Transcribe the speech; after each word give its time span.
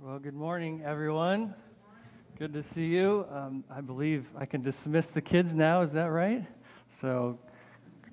Well, 0.00 0.20
good 0.20 0.34
morning, 0.34 0.82
everyone. 0.84 1.56
Good 2.38 2.52
to 2.52 2.62
see 2.62 2.86
you. 2.86 3.26
Um, 3.32 3.64
I 3.68 3.80
believe 3.80 4.26
I 4.36 4.46
can 4.46 4.62
dismiss 4.62 5.06
the 5.06 5.20
kids 5.20 5.52
now. 5.52 5.82
Is 5.82 5.90
that 5.90 6.04
right? 6.04 6.46
So 7.00 7.40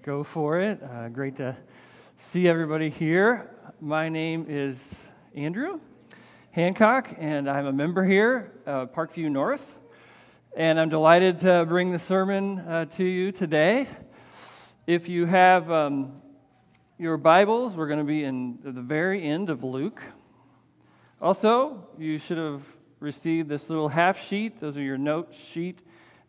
go 0.01 0.23
for 0.23 0.59
it. 0.59 0.81
Uh, 0.81 1.09
great 1.09 1.35
to 1.35 1.55
see 2.17 2.47
everybody 2.47 2.89
here. 2.89 3.51
My 3.79 4.09
name 4.09 4.47
is 4.49 4.79
Andrew 5.35 5.79
Hancock, 6.49 7.09
and 7.19 7.47
I'm 7.47 7.67
a 7.67 7.73
member 7.73 8.03
here, 8.03 8.53
uh, 8.65 8.87
Parkview 8.87 9.29
North. 9.29 9.77
And 10.57 10.79
I'm 10.79 10.89
delighted 10.89 11.37
to 11.41 11.65
bring 11.67 11.91
the 11.91 11.99
sermon 11.99 12.61
uh, 12.61 12.85
to 12.95 13.03
you 13.03 13.31
today. 13.31 13.87
If 14.87 15.07
you 15.07 15.27
have 15.27 15.69
um, 15.69 16.13
your 16.97 17.17
Bibles, 17.17 17.75
we're 17.75 17.87
going 17.87 17.99
to 17.99 18.05
be 18.05 18.23
in 18.23 18.57
the 18.63 18.71
very 18.71 19.23
end 19.23 19.51
of 19.51 19.63
Luke. 19.63 20.01
Also, 21.21 21.87
you 21.97 22.19
should 22.19 22.37
have 22.37 22.61
received 22.99 23.47
this 23.47 23.69
little 23.69 23.87
half 23.87 24.21
sheet. 24.21 24.59
Those 24.59 24.75
are 24.75 24.81
your 24.81 24.97
note 24.97 25.33
sheet. 25.33 25.81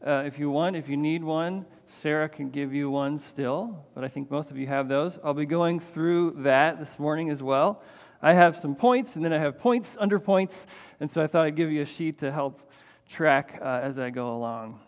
Uh, 0.06 0.23
if 0.24 0.38
you 0.38 0.48
want, 0.48 0.77
if 0.77 0.88
you 0.88 0.97
need 0.97 1.24
one, 1.24 1.66
Sarah 1.88 2.28
can 2.28 2.51
give 2.51 2.73
you 2.73 2.88
one 2.88 3.19
still, 3.19 3.84
but 3.97 4.05
I 4.05 4.09
think 4.09 4.30
most 4.30 4.52
of 4.52 4.56
you 4.56 4.69
have 4.69 4.87
those. 4.87 5.19
I'll 5.25 5.34
be 5.34 5.45
going 5.45 5.80
through 5.80 6.42
that 6.42 6.78
this 6.78 7.01
morning 7.01 7.30
as 7.30 7.42
well. 7.42 7.83
I 8.23 8.34
have 8.34 8.56
some 8.56 8.77
points, 8.77 9.16
and 9.16 9.25
then 9.25 9.33
I 9.33 9.38
have 9.38 9.59
points 9.59 9.97
under 9.98 10.20
points, 10.20 10.66
and 11.00 11.11
so 11.11 11.20
I 11.20 11.27
thought 11.27 11.47
I'd 11.47 11.56
give 11.56 11.73
you 11.73 11.83
a 11.83 11.87
sheet 11.87 12.19
to 12.19 12.30
help 12.30 12.70
track 13.09 13.59
uh, 13.61 13.80
as 13.83 13.98
I 13.98 14.11
go 14.11 14.37
along. 14.37 14.78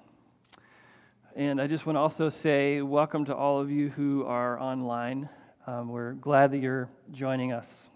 And 1.34 1.60
I 1.60 1.66
just 1.66 1.86
want 1.86 1.96
to 1.96 2.00
also 2.00 2.30
say 2.30 2.82
welcome 2.82 3.24
to 3.24 3.34
all 3.34 3.60
of 3.60 3.68
you 3.68 3.90
who 3.90 4.24
are 4.26 4.60
online. 4.60 5.28
Um, 5.66 5.88
we're 5.88 6.12
glad 6.12 6.52
that 6.52 6.58
you're 6.58 6.88
joining 7.10 7.52
us. 7.52 7.88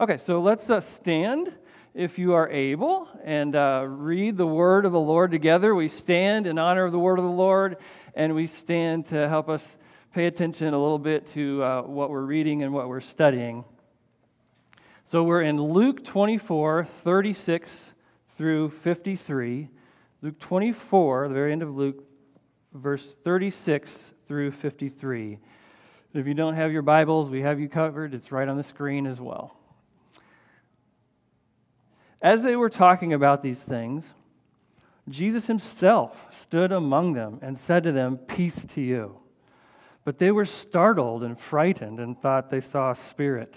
Okay, 0.00 0.16
so 0.16 0.40
let's 0.40 0.70
uh, 0.70 0.80
stand 0.80 1.52
if 1.94 2.18
you 2.18 2.32
are 2.32 2.48
able 2.48 3.08
and 3.22 3.54
uh, 3.54 3.84
read 3.86 4.38
the 4.38 4.46
word 4.46 4.86
of 4.86 4.92
the 4.92 4.98
Lord 4.98 5.30
together. 5.30 5.74
We 5.74 5.88
stand 5.88 6.46
in 6.46 6.58
honor 6.58 6.86
of 6.86 6.92
the 6.92 6.98
word 6.98 7.18
of 7.18 7.24
the 7.24 7.30
Lord, 7.30 7.76
and 8.14 8.34
we 8.34 8.46
stand 8.46 9.06
to 9.06 9.28
help 9.28 9.50
us 9.50 9.76
pay 10.14 10.24
attention 10.26 10.68
a 10.72 10.80
little 10.80 10.98
bit 10.98 11.26
to 11.34 11.62
uh, 11.62 11.82
what 11.82 12.08
we're 12.10 12.22
reading 12.22 12.62
and 12.62 12.72
what 12.72 12.88
we're 12.88 13.02
studying. 13.02 13.64
So 15.04 15.22
we're 15.22 15.42
in 15.42 15.62
Luke 15.62 16.02
24, 16.04 16.86
36 17.04 17.92
through 18.30 18.70
53. 18.70 19.68
Luke 20.22 20.38
24, 20.38 21.28
the 21.28 21.34
very 21.34 21.52
end 21.52 21.62
of 21.62 21.76
Luke, 21.76 22.02
verse 22.72 23.14
36 23.24 24.14
through 24.26 24.52
53. 24.52 25.38
If 26.14 26.26
you 26.26 26.34
don't 26.34 26.54
have 26.54 26.72
your 26.72 26.82
Bibles, 26.82 27.28
we 27.28 27.42
have 27.42 27.60
you 27.60 27.68
covered. 27.68 28.14
It's 28.14 28.32
right 28.32 28.48
on 28.48 28.56
the 28.56 28.64
screen 28.64 29.06
as 29.06 29.20
well. 29.20 29.54
As 32.22 32.44
they 32.44 32.54
were 32.54 32.70
talking 32.70 33.12
about 33.12 33.42
these 33.42 33.58
things, 33.58 34.14
Jesus 35.08 35.48
himself 35.48 36.26
stood 36.30 36.70
among 36.70 37.14
them 37.14 37.40
and 37.42 37.58
said 37.58 37.82
to 37.82 37.92
them, 37.92 38.16
Peace 38.16 38.64
to 38.74 38.80
you. 38.80 39.18
But 40.04 40.18
they 40.18 40.30
were 40.30 40.44
startled 40.44 41.24
and 41.24 41.38
frightened 41.38 41.98
and 41.98 42.20
thought 42.20 42.50
they 42.50 42.60
saw 42.60 42.92
a 42.92 42.96
spirit. 42.96 43.56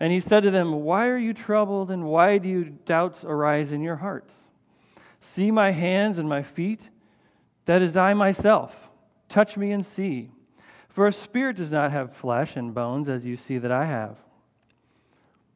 And 0.00 0.12
he 0.12 0.18
said 0.18 0.42
to 0.42 0.50
them, 0.50 0.82
Why 0.82 1.06
are 1.08 1.18
you 1.18 1.32
troubled 1.32 1.90
and 1.90 2.04
why 2.04 2.38
do 2.38 2.48
you 2.48 2.64
doubts 2.64 3.24
arise 3.24 3.70
in 3.70 3.82
your 3.82 3.96
hearts? 3.96 4.34
See 5.20 5.50
my 5.50 5.70
hands 5.70 6.18
and 6.18 6.28
my 6.28 6.42
feet? 6.42 6.90
That 7.66 7.82
is 7.82 7.96
I 7.96 8.14
myself. 8.14 8.74
Touch 9.28 9.56
me 9.56 9.70
and 9.70 9.86
see. 9.86 10.30
For 10.88 11.06
a 11.06 11.12
spirit 11.12 11.56
does 11.56 11.70
not 11.70 11.92
have 11.92 12.16
flesh 12.16 12.56
and 12.56 12.74
bones 12.74 13.08
as 13.08 13.24
you 13.24 13.36
see 13.36 13.58
that 13.58 13.70
I 13.70 13.84
have. 13.84 14.16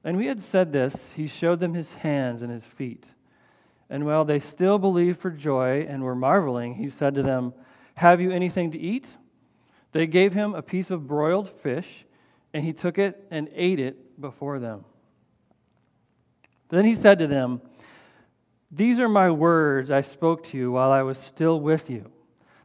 And 0.05 0.19
we 0.19 0.27
had 0.27 0.43
said 0.43 0.73
this, 0.73 1.13
he 1.13 1.27
showed 1.27 1.61
them 1.61 1.73
his 1.73 1.95
hands 1.95 2.43
and 2.43 2.53
his 2.53 2.65
feet. 2.65 3.07
And 3.89 4.05
while 4.05 4.27
they 4.27 4.39
still 4.39 4.79
believed 4.79 5.19
for 5.19 5.31
joy 5.31 5.87
and 5.89 6.03
were 6.03 6.15
marveling, 6.15 6.75
he 6.75 6.91
said 6.91 7.15
to 7.15 7.23
them, 7.23 7.55
Have 7.97 8.21
you 8.21 8.31
anything 8.31 8.71
to 8.73 8.79
eat? 8.79 9.07
They 9.93 10.07
gave 10.07 10.35
him 10.35 10.55
a 10.55 10.63
piece 10.63 10.91
of 10.91 11.07
broiled 11.07 11.49
fish, 11.49 12.05
and 12.53 12.65
he 12.65 12.73
took 12.73 12.99
it 12.99 13.27
and 13.31 13.49
ate 13.55 13.81
it 13.81 14.21
before 14.21 14.59
them. 14.59 14.85
Then 16.69 16.85
he 16.85 16.95
said 16.95 17.19
to 17.21 17.27
them, 17.27 17.63
These 18.71 18.99
are 18.99 19.09
my 19.09 19.31
words 19.31 19.91
I 19.91 20.03
spoke 20.03 20.47
to 20.49 20.59
you 20.59 20.73
while 20.73 20.91
I 20.91 21.03
was 21.03 21.19
still 21.19 21.61
with 21.61 21.89
you, 21.89 22.11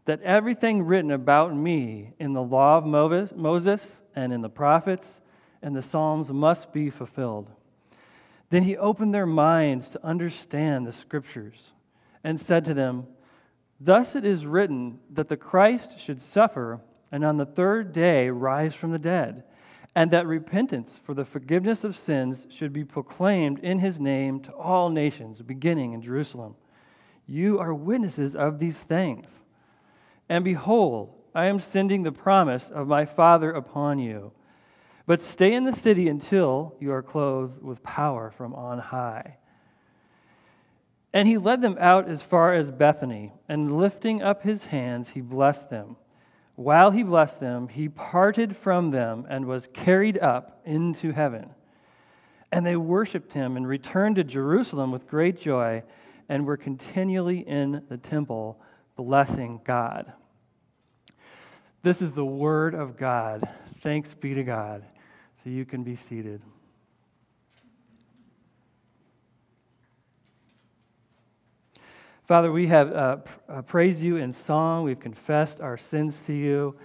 that 0.06 0.22
everything 0.24 0.84
written 0.84 1.12
about 1.12 1.56
me 1.56 2.14
in 2.20 2.34
the 2.34 2.42
law 2.42 2.78
of 2.78 2.86
Moses 2.86 4.02
and 4.16 4.34
in 4.34 4.42
the 4.42 4.50
prophets 4.50 5.22
and 5.62 5.76
the 5.76 5.82
Psalms 5.82 6.32
must 6.32 6.72
be 6.72 6.90
fulfilled. 6.90 7.50
Then 8.50 8.64
he 8.64 8.78
opened 8.78 9.14
their 9.14 9.26
minds 9.26 9.90
to 9.90 10.06
understand 10.06 10.88
the 10.88 10.94
scriptures 10.94 11.72
and 12.24 12.40
said 12.40 12.66
to 12.66 12.74
them, 12.74 13.08
Thus 13.80 14.16
it 14.16 14.26
is 14.26 14.46
written 14.46 15.00
that 15.12 15.30
the 15.30 15.38
Christ 15.38 16.00
should 16.00 16.22
suffer 16.22 16.82
and 17.12 17.24
on 17.24 17.38
the 17.38 17.46
third 17.46 17.94
day 17.94 18.30
rise 18.30 18.76
from 18.76 18.92
the 18.92 19.00
dead, 19.00 19.44
and 19.96 20.12
that 20.12 20.28
repentance 20.28 21.00
for 21.04 21.14
the 21.14 21.26
forgiveness 21.26 21.84
of 21.84 21.98
sins 21.98 22.46
should 22.50 22.72
be 22.72 22.84
proclaimed 22.84 23.60
in 23.60 23.80
his 23.80 24.00
name 24.00 24.40
to 24.42 24.52
all 24.54 24.90
nations, 24.90 25.42
beginning 25.42 25.94
in 25.94 26.02
Jerusalem. 26.02 26.56
You 27.26 27.60
are 27.60 27.74
witnesses 27.74 28.36
of 28.36 28.60
these 28.60 28.80
things. 28.80 29.44
And 30.28 30.44
behold, 30.44 31.16
I 31.34 31.46
am 31.46 31.60
sending 31.60 32.04
the 32.04 32.12
promise 32.12 32.70
of 32.70 32.88
my 32.88 33.06
Father 33.06 33.52
upon 33.52 34.00
you. 34.00 34.32
But 35.10 35.24
stay 35.24 35.56
in 35.56 35.64
the 35.64 35.74
city 35.74 36.08
until 36.08 36.76
you 36.80 36.92
are 36.92 37.02
clothed 37.02 37.64
with 37.64 37.82
power 37.82 38.30
from 38.30 38.54
on 38.54 38.78
high. 38.78 39.38
And 41.12 41.28
he 41.28 41.40
led 41.40 41.64
them 41.64 41.78
out 41.80 42.08
as 42.08 42.22
far 42.22 42.54
as 42.54 42.70
Bethany, 42.70 43.34
and 43.48 43.76
lifting 43.76 44.22
up 44.22 44.44
his 44.44 44.66
hands, 44.66 45.10
he 45.10 45.22
blessed 45.22 45.72
them. 45.72 45.96
While 46.54 46.92
he 46.92 47.02
blessed 47.02 47.40
them, 47.40 47.70
he 47.70 47.90
parted 47.90 48.56
from 48.56 48.92
them 48.92 49.26
and 49.28 49.48
was 49.48 49.68
carried 49.74 50.20
up 50.20 50.62
into 50.64 51.12
heaven. 51.12 51.50
And 52.52 52.64
they 52.64 52.76
worshiped 52.76 53.34
him 53.34 53.58
and 53.58 53.68
returned 53.68 54.18
to 54.18 54.24
Jerusalem 54.24 54.92
with 54.92 55.08
great 55.08 55.42
joy 55.42 55.82
and 56.30 56.46
were 56.46 56.56
continually 56.56 57.40
in 57.40 57.82
the 57.90 57.98
temple, 57.98 58.62
blessing 58.96 59.60
God. 59.66 60.14
This 61.82 62.00
is 62.00 62.12
the 62.12 62.24
word 62.24 62.76
of 62.76 62.96
God. 62.96 63.50
Thanks 63.82 64.14
be 64.14 64.36
to 64.36 64.44
God. 64.44 64.84
So 65.44 65.50
you 65.50 65.64
can 65.64 65.84
be 65.84 65.96
seated. 65.96 66.42
Father, 72.28 72.52
we 72.52 72.68
have 72.68 72.92
uh, 72.92 73.18
uh, 73.48 73.62
praised 73.62 74.04
you 74.04 74.18
in 74.18 74.34
song. 74.34 74.84
We've 74.84 75.00
confessed 75.00 75.62
our 75.62 75.78
sins 75.78 76.20
to 76.28 76.34
you. 76.34 76.76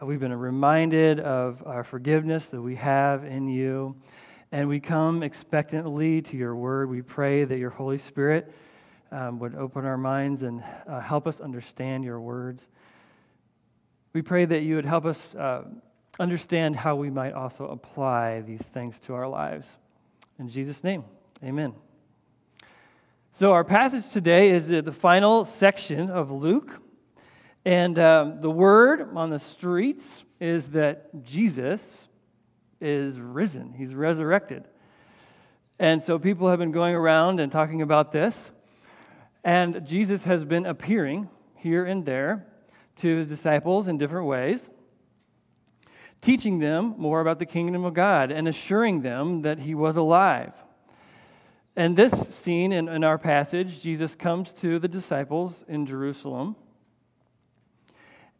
Uh, 0.00 0.04
we've 0.04 0.20
been 0.20 0.32
reminded 0.32 1.20
of 1.20 1.62
our 1.66 1.82
forgiveness 1.84 2.46
that 2.48 2.60
we 2.60 2.76
have 2.76 3.24
in 3.24 3.48
you. 3.48 3.96
And 4.52 4.68
we 4.68 4.78
come 4.78 5.22
expectantly 5.22 6.20
to 6.20 6.36
your 6.36 6.54
word. 6.54 6.90
We 6.90 7.00
pray 7.00 7.44
that 7.44 7.58
your 7.58 7.70
Holy 7.70 7.98
Spirit 7.98 8.52
um, 9.10 9.38
would 9.38 9.54
open 9.54 9.86
our 9.86 9.96
minds 9.96 10.42
and 10.42 10.62
uh, 10.86 11.00
help 11.00 11.26
us 11.26 11.40
understand 11.40 12.04
your 12.04 12.20
words. 12.20 12.68
We 14.12 14.20
pray 14.20 14.44
that 14.44 14.60
you 14.60 14.76
would 14.76 14.84
help 14.84 15.06
us 15.06 15.34
uh, 15.34 15.64
understand 16.20 16.76
how 16.76 16.96
we 16.96 17.10
might 17.10 17.32
also 17.32 17.66
apply 17.66 18.40
these 18.42 18.60
things 18.60 18.98
to 19.00 19.14
our 19.14 19.28
lives. 19.28 19.76
In 20.38 20.48
Jesus' 20.48 20.84
name, 20.84 21.04
amen. 21.42 21.74
So, 23.32 23.52
our 23.52 23.64
passage 23.64 24.10
today 24.12 24.50
is 24.50 24.68
the 24.68 24.92
final 24.92 25.44
section 25.44 26.10
of 26.10 26.30
Luke. 26.30 26.80
And 27.64 27.98
um, 27.98 28.40
the 28.40 28.50
word 28.50 29.08
on 29.14 29.30
the 29.30 29.38
streets 29.38 30.24
is 30.40 30.66
that 30.68 31.22
Jesus 31.22 32.08
is 32.80 33.18
risen, 33.18 33.72
he's 33.72 33.94
resurrected. 33.94 34.64
And 35.78 36.02
so, 36.02 36.18
people 36.18 36.50
have 36.50 36.58
been 36.58 36.72
going 36.72 36.94
around 36.94 37.40
and 37.40 37.50
talking 37.50 37.80
about 37.80 38.12
this. 38.12 38.50
And 39.44 39.86
Jesus 39.86 40.24
has 40.24 40.44
been 40.44 40.66
appearing 40.66 41.28
here 41.56 41.84
and 41.86 42.04
there 42.04 42.46
to 42.96 43.16
his 43.16 43.28
disciples 43.28 43.88
in 43.88 43.96
different 43.96 44.26
ways 44.26 44.68
teaching 46.22 46.60
them 46.60 46.94
more 46.96 47.20
about 47.20 47.38
the 47.38 47.46
kingdom 47.46 47.84
of 47.84 47.92
God 47.92 48.30
and 48.30 48.48
assuring 48.48 49.02
them 49.02 49.42
that 49.42 49.58
he 49.58 49.74
was 49.74 49.96
alive. 49.96 50.54
And 51.76 51.96
this 51.96 52.12
scene 52.28 52.72
in, 52.72 52.88
in 52.88 53.02
our 53.02 53.18
passage, 53.18 53.80
Jesus 53.80 54.14
comes 54.14 54.52
to 54.54 54.78
the 54.78 54.88
disciples 54.88 55.64
in 55.68 55.84
Jerusalem. 55.84 56.54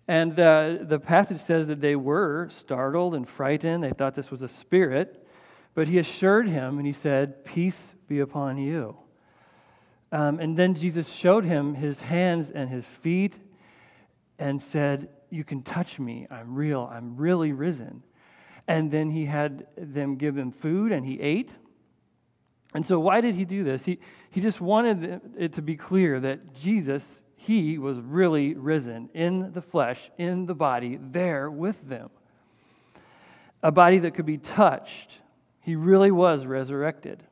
And 0.06 0.36
the, 0.36 0.80
the 0.82 0.98
passage 0.98 1.40
says 1.40 1.66
that 1.68 1.80
they 1.80 1.96
were 1.96 2.48
startled 2.50 3.14
and 3.14 3.28
frightened. 3.28 3.82
They 3.82 3.92
thought 3.92 4.14
this 4.14 4.30
was 4.30 4.42
a 4.42 4.48
spirit. 4.48 5.26
But 5.74 5.88
he 5.88 5.98
assured 5.98 6.48
him 6.48 6.78
and 6.78 6.86
he 6.86 6.92
said, 6.92 7.44
Peace 7.44 7.94
be 8.06 8.20
upon 8.20 8.58
you. 8.58 8.96
Um, 10.12 10.38
and 10.38 10.56
then 10.56 10.74
Jesus 10.74 11.08
showed 11.08 11.44
him 11.44 11.74
his 11.74 12.00
hands 12.00 12.50
and 12.50 12.68
his 12.68 12.84
feet 12.84 13.38
and 14.38 14.62
said, 14.62 15.08
you 15.32 15.44
can 15.44 15.62
touch 15.62 15.98
me. 15.98 16.26
I'm 16.30 16.54
real. 16.54 16.90
I'm 16.92 17.16
really 17.16 17.52
risen. 17.52 18.04
And 18.68 18.90
then 18.90 19.10
he 19.10 19.24
had 19.24 19.66
them 19.76 20.16
give 20.16 20.36
him 20.36 20.52
food, 20.52 20.92
and 20.92 21.06
he 21.06 21.18
ate. 21.20 21.50
And 22.74 22.84
so, 22.84 23.00
why 23.00 23.20
did 23.20 23.34
he 23.34 23.44
do 23.44 23.64
this? 23.64 23.84
He, 23.84 23.98
he 24.30 24.40
just 24.40 24.60
wanted 24.60 25.20
it 25.36 25.54
to 25.54 25.62
be 25.62 25.76
clear 25.76 26.20
that 26.20 26.54
Jesus, 26.54 27.22
he 27.34 27.78
was 27.78 27.98
really 27.98 28.54
risen 28.54 29.08
in 29.14 29.52
the 29.52 29.62
flesh, 29.62 30.10
in 30.18 30.46
the 30.46 30.54
body, 30.54 30.98
there 31.00 31.50
with 31.50 31.88
them. 31.88 32.10
A 33.62 33.72
body 33.72 33.98
that 34.00 34.14
could 34.14 34.26
be 34.26 34.38
touched. 34.38 35.18
He 35.60 35.76
really 35.76 36.10
was 36.10 36.44
resurrected. 36.44 37.22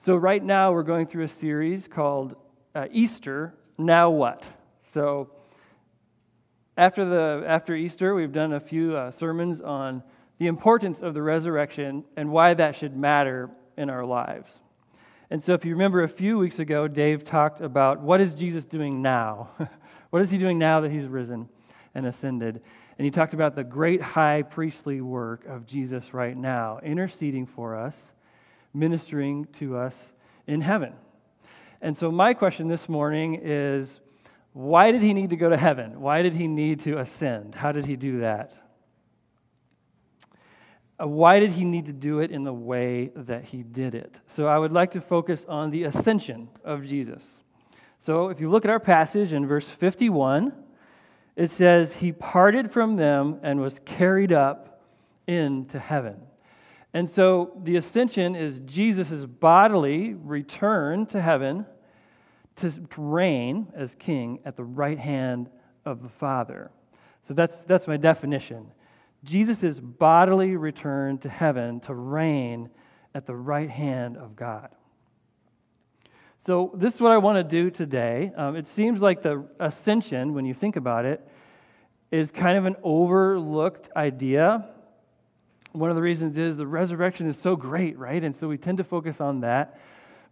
So, 0.00 0.14
right 0.14 0.42
now, 0.42 0.72
we're 0.72 0.84
going 0.84 1.06
through 1.06 1.24
a 1.24 1.28
series 1.28 1.88
called 1.88 2.36
uh, 2.74 2.86
Easter 2.92 3.54
Now 3.76 4.10
What? 4.10 4.48
So, 4.92 5.30
after, 6.76 7.04
the, 7.04 7.44
after 7.46 7.74
Easter, 7.74 8.14
we've 8.14 8.32
done 8.32 8.52
a 8.52 8.60
few 8.60 8.96
uh, 8.96 9.10
sermons 9.10 9.60
on 9.60 10.02
the 10.38 10.46
importance 10.46 11.00
of 11.00 11.14
the 11.14 11.22
resurrection 11.22 12.04
and 12.16 12.30
why 12.30 12.52
that 12.52 12.76
should 12.76 12.96
matter 12.96 13.50
in 13.76 13.88
our 13.88 14.04
lives. 14.04 14.60
And 15.30 15.42
so, 15.42 15.54
if 15.54 15.64
you 15.64 15.72
remember 15.72 16.02
a 16.02 16.08
few 16.08 16.38
weeks 16.38 16.58
ago, 16.58 16.86
Dave 16.86 17.24
talked 17.24 17.60
about 17.60 18.00
what 18.00 18.20
is 18.20 18.34
Jesus 18.34 18.64
doing 18.64 19.02
now? 19.02 19.50
what 20.10 20.22
is 20.22 20.30
he 20.30 20.38
doing 20.38 20.58
now 20.58 20.80
that 20.80 20.90
he's 20.90 21.06
risen 21.06 21.48
and 21.94 22.06
ascended? 22.06 22.60
And 22.98 23.04
he 23.04 23.10
talked 23.10 23.34
about 23.34 23.56
the 23.56 23.64
great 23.64 24.00
high 24.00 24.42
priestly 24.42 25.00
work 25.00 25.44
of 25.46 25.66
Jesus 25.66 26.14
right 26.14 26.36
now, 26.36 26.78
interceding 26.82 27.46
for 27.46 27.76
us, 27.76 27.94
ministering 28.72 29.46
to 29.58 29.76
us 29.76 29.96
in 30.46 30.60
heaven. 30.60 30.92
And 31.80 31.96
so, 31.96 32.12
my 32.12 32.34
question 32.34 32.68
this 32.68 32.88
morning 32.88 33.40
is 33.42 34.00
why 34.56 34.90
did 34.90 35.02
he 35.02 35.12
need 35.12 35.28
to 35.28 35.36
go 35.36 35.50
to 35.50 35.56
heaven? 35.58 36.00
Why 36.00 36.22
did 36.22 36.32
he 36.32 36.46
need 36.46 36.80
to 36.84 36.98
ascend? 36.98 37.54
How 37.54 37.72
did 37.72 37.84
he 37.84 37.94
do 37.94 38.20
that? 38.20 38.54
Uh, 40.98 41.06
why 41.06 41.40
did 41.40 41.50
he 41.50 41.62
need 41.62 41.84
to 41.84 41.92
do 41.92 42.20
it 42.20 42.30
in 42.30 42.42
the 42.42 42.54
way 42.54 43.10
that 43.14 43.44
he 43.44 43.62
did 43.62 43.94
it? 43.94 44.18
So 44.28 44.46
I 44.46 44.56
would 44.56 44.72
like 44.72 44.92
to 44.92 45.02
focus 45.02 45.44
on 45.46 45.70
the 45.70 45.84
ascension 45.84 46.48
of 46.64 46.86
Jesus. 46.86 47.22
So 47.98 48.30
if 48.30 48.40
you 48.40 48.48
look 48.48 48.64
at 48.64 48.70
our 48.70 48.80
passage 48.80 49.34
in 49.34 49.46
verse 49.46 49.68
51, 49.68 50.54
it 51.36 51.50
says, 51.50 51.96
He 51.96 52.12
parted 52.12 52.72
from 52.72 52.96
them 52.96 53.38
and 53.42 53.60
was 53.60 53.78
carried 53.84 54.32
up 54.32 54.80
into 55.26 55.78
heaven. 55.78 56.16
And 56.94 57.10
so 57.10 57.60
the 57.62 57.76
ascension 57.76 58.34
is 58.34 58.60
Jesus' 58.60 59.26
bodily 59.26 60.14
return 60.14 61.04
to 61.08 61.20
heaven 61.20 61.66
to 62.56 62.72
reign 62.96 63.68
as 63.74 63.94
king 63.98 64.40
at 64.44 64.56
the 64.56 64.64
right 64.64 64.98
hand 64.98 65.48
of 65.84 66.02
the 66.02 66.08
Father. 66.08 66.70
So 67.26 67.34
that's, 67.34 67.62
that's 67.64 67.86
my 67.86 67.96
definition. 67.96 68.72
Jesus' 69.24 69.78
bodily 69.80 70.56
return 70.56 71.18
to 71.18 71.28
heaven 71.28 71.80
to 71.80 71.94
reign 71.94 72.70
at 73.14 73.26
the 73.26 73.34
right 73.34 73.70
hand 73.70 74.16
of 74.16 74.36
God. 74.36 74.68
So, 76.46 76.70
this 76.76 76.94
is 76.94 77.00
what 77.00 77.10
I 77.10 77.18
want 77.18 77.38
to 77.38 77.42
do 77.42 77.70
today. 77.70 78.30
Um, 78.36 78.54
it 78.54 78.68
seems 78.68 79.02
like 79.02 79.22
the 79.22 79.44
ascension, 79.58 80.32
when 80.32 80.44
you 80.44 80.54
think 80.54 80.76
about 80.76 81.04
it, 81.04 81.26
is 82.12 82.30
kind 82.30 82.56
of 82.56 82.66
an 82.66 82.76
overlooked 82.84 83.88
idea. 83.96 84.68
One 85.72 85.90
of 85.90 85.96
the 85.96 86.02
reasons 86.02 86.38
is 86.38 86.56
the 86.56 86.66
resurrection 86.66 87.26
is 87.26 87.36
so 87.36 87.56
great, 87.56 87.98
right? 87.98 88.22
And 88.22 88.36
so 88.36 88.46
we 88.46 88.58
tend 88.58 88.78
to 88.78 88.84
focus 88.84 89.20
on 89.20 89.40
that. 89.40 89.80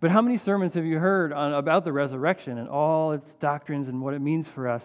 But 0.05 0.11
how 0.11 0.21
many 0.21 0.37
sermons 0.37 0.75
have 0.75 0.85
you 0.85 0.99
heard 0.99 1.33
on, 1.33 1.55
about 1.55 1.87
the 1.87 1.93
resurrection 1.95 2.59
and 2.59 2.69
all 2.69 3.13
its 3.13 3.33
doctrines 3.37 3.89
and 3.89 4.03
what 4.03 4.13
it 4.13 4.19
means 4.19 4.47
for 4.47 4.69
us 4.69 4.85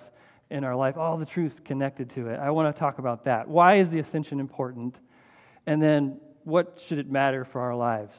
in 0.50 0.64
our 0.64 0.78
life, 0.78 0.96
all 0.96 1.18
the 1.18 1.26
truths 1.26 1.60
connected 1.60 2.10
to 2.12 2.30
it. 2.30 2.40
I 2.40 2.52
want 2.52 2.74
to 2.74 2.80
talk 2.80 3.00
about 3.00 3.26
that. 3.26 3.46
Why 3.46 3.80
is 3.80 3.90
the 3.90 4.00
ascension 4.00 4.40
important? 4.40 4.96
And 5.66 5.84
then 5.84 6.22
what 6.46 6.82
should 6.88 7.00
it 7.00 7.12
matter 7.12 7.44
for 7.44 7.60
our 7.60 7.76
lives? 7.76 8.16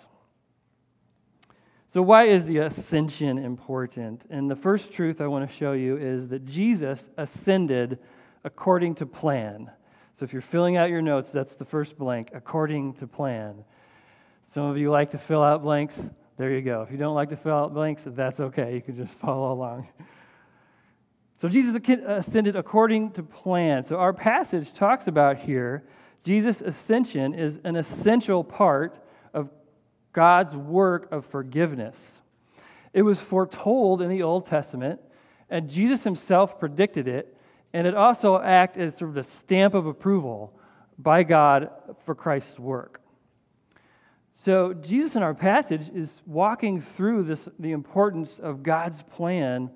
So, 1.89 2.03
why 2.03 2.25
is 2.25 2.45
the 2.45 2.59
ascension 2.59 3.39
important? 3.39 4.21
And 4.29 4.51
the 4.51 4.55
first 4.55 4.93
truth 4.93 5.23
I 5.23 5.27
want 5.27 5.49
to 5.49 5.57
show 5.57 5.73
you 5.73 5.97
is 5.97 6.29
that 6.29 6.45
Jesus 6.45 7.09
ascended 7.17 7.99
according 8.45 8.97
to 8.97 9.07
plan. 9.07 9.71
So, 10.17 10.27
if 10.27 10.35
you're 10.35 10.43
filling 10.43 10.77
out 10.77 10.91
your 10.91 11.01
notes, 11.01 11.31
that's 11.31 11.55
the 11.55 11.65
first 11.65 11.97
blank, 11.97 12.33
according 12.35 12.93
to 12.97 13.07
plan. 13.07 13.65
Some 14.53 14.65
of 14.65 14.77
you 14.77 14.91
like 14.91 15.13
to 15.13 15.19
fill 15.19 15.43
out 15.43 15.63
blanks. 15.63 15.99
There 16.41 16.51
you 16.51 16.63
go. 16.63 16.81
If 16.81 16.91
you 16.91 16.97
don't 16.97 17.15
like 17.15 17.29
to 17.29 17.37
fill 17.37 17.53
out 17.53 17.75
blanks, 17.75 18.01
that's 18.07 18.41
okay. 18.41 18.73
You 18.73 18.81
can 18.81 18.97
just 18.97 19.13
follow 19.21 19.53
along. 19.53 19.89
So 21.39 21.51
Jesus 21.51 21.79
ascended 22.07 22.57
according 22.57 23.11
to 23.13 23.23
plan. 23.23 23.85
So 23.85 23.97
our 23.97 24.15
passage 24.15 24.73
talks 24.73 25.07
about 25.07 25.37
here 25.37 25.85
Jesus' 26.25 26.63
ascension 26.63 27.35
is 27.35 27.59
an 27.63 27.77
essential 27.77 28.43
part 28.43 28.97
of 29.35 29.51
God's 30.15 30.57
work 30.57 31.13
of 31.13 31.27
forgiveness. 31.27 31.97
It 32.95 33.03
was 33.03 33.21
foretold 33.21 34.01
in 34.01 34.09
the 34.09 34.23
Old 34.23 34.47
Testament, 34.47 34.99
and 35.51 35.69
Jesus 35.69 36.05
himself 36.05 36.59
predicted 36.59 37.07
it, 37.07 37.37
and 37.75 37.87
it 37.87 37.95
also 37.95 38.41
acted 38.41 38.89
as 38.89 38.97
sort 38.97 39.11
of 39.11 39.15
the 39.15 39.25
stamp 39.25 39.75
of 39.75 39.85
approval 39.85 40.59
by 40.99 41.23
God 41.23 41.69
for 42.07 42.15
Christ's 42.15 42.59
work. 42.59 43.03
So 44.45 44.73
Jesus 44.73 45.17
in 45.17 45.23
our 45.23 45.35
passage 45.35 45.91
is 45.95 46.23
walking 46.25 46.81
through 46.81 47.25
this, 47.25 47.47
the 47.59 47.73
importance 47.73 48.39
of 48.39 48.63
God's 48.63 49.03
plan 49.03 49.71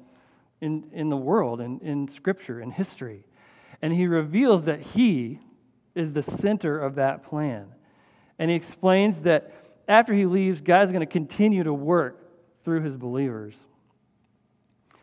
in, 0.62 0.88
in 0.90 1.10
the 1.10 1.18
world, 1.18 1.60
in, 1.60 1.80
in 1.80 2.08
Scripture, 2.08 2.62
in 2.62 2.70
history. 2.70 3.26
And 3.82 3.92
he 3.92 4.06
reveals 4.06 4.64
that 4.64 4.80
he 4.80 5.40
is 5.94 6.14
the 6.14 6.22
center 6.22 6.78
of 6.78 6.94
that 6.94 7.24
plan. 7.24 7.66
And 8.38 8.50
he 8.50 8.56
explains 8.56 9.20
that 9.20 9.52
after 9.86 10.14
he 10.14 10.24
leaves, 10.24 10.62
God's 10.62 10.92
going 10.92 11.06
to 11.06 11.12
continue 11.12 11.64
to 11.64 11.74
work 11.74 12.26
through 12.64 12.84
his 12.84 12.96
believers. 12.96 13.54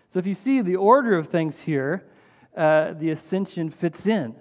So 0.10 0.18
if 0.18 0.26
you 0.26 0.34
see 0.34 0.62
the 0.62 0.78
order 0.78 1.16
of 1.16 1.30
things 1.30 1.60
here, 1.60 2.08
uh, 2.58 2.94
the 2.94 3.12
ascension 3.12 3.70
fits 3.70 4.08
in. 4.08 4.34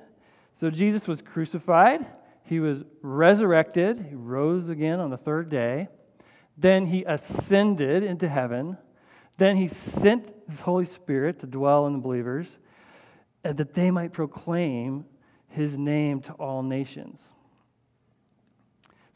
So 0.55 0.71
Jesus 0.71 1.07
was 1.07 1.21
crucified, 1.21 2.07
he 2.51 2.59
was 2.59 2.83
resurrected, 3.01 4.05
he 4.11 4.17
rose 4.17 4.69
again 4.69 4.99
on 4.99 5.09
the 5.09 5.17
third 5.17 5.49
day. 5.49 5.87
Then 6.59 6.87
he 6.87 7.05
ascended 7.05 8.03
into 8.03 8.29
heaven. 8.29 8.77
Then 9.39 9.55
he 9.57 9.69
sent 9.69 10.29
his 10.49 10.59
Holy 10.59 10.85
Spirit 10.85 11.39
to 11.41 11.47
dwell 11.47 11.87
in 11.87 11.93
the 11.93 12.01
believers, 12.01 12.49
and 13.45 13.57
that 13.57 13.75
they 13.75 13.93
might 13.93 14.13
proclaim 14.13 15.05
his 15.47 15.79
name 15.79 16.23
to 16.23 16.33
all 16.33 16.65
nations. 16.65 17.21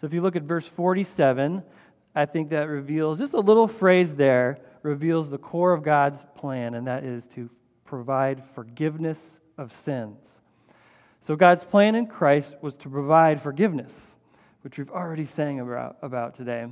So 0.01 0.07
if 0.07 0.13
you 0.13 0.21
look 0.23 0.37
at 0.37 0.45
verse 0.45 0.69
47, 0.69 1.61
I 2.15 2.27
think 2.27 2.51
that 2.51 2.69
reveals 2.69 3.19
just 3.19 3.35
a 3.35 3.41
little 3.41 3.67
phrase 3.67 4.15
there, 4.15 4.59
reveals 4.85 5.29
the 5.29 5.39
core 5.39 5.73
of 5.73 5.83
God's 5.83 6.21
plan, 6.37 6.75
and 6.75 6.87
that 6.87 7.03
is 7.03 7.25
to 7.35 7.51
provide 7.85 8.45
forgiveness 8.55 9.19
of 9.59 9.73
sins. 9.85 10.21
So 11.27 11.37
God's 11.37 11.65
plan 11.65 11.95
in 11.95 12.07
Christ 12.07 12.55
was 12.61 12.77
to 12.77 12.91
provide 12.91 13.43
forgiveness, 13.43 13.95
which 14.61 14.77
we've 14.77 14.91
already 14.91 15.25
sang 15.25 15.59
about, 15.59 15.97
about 16.03 16.37
today. 16.37 16.67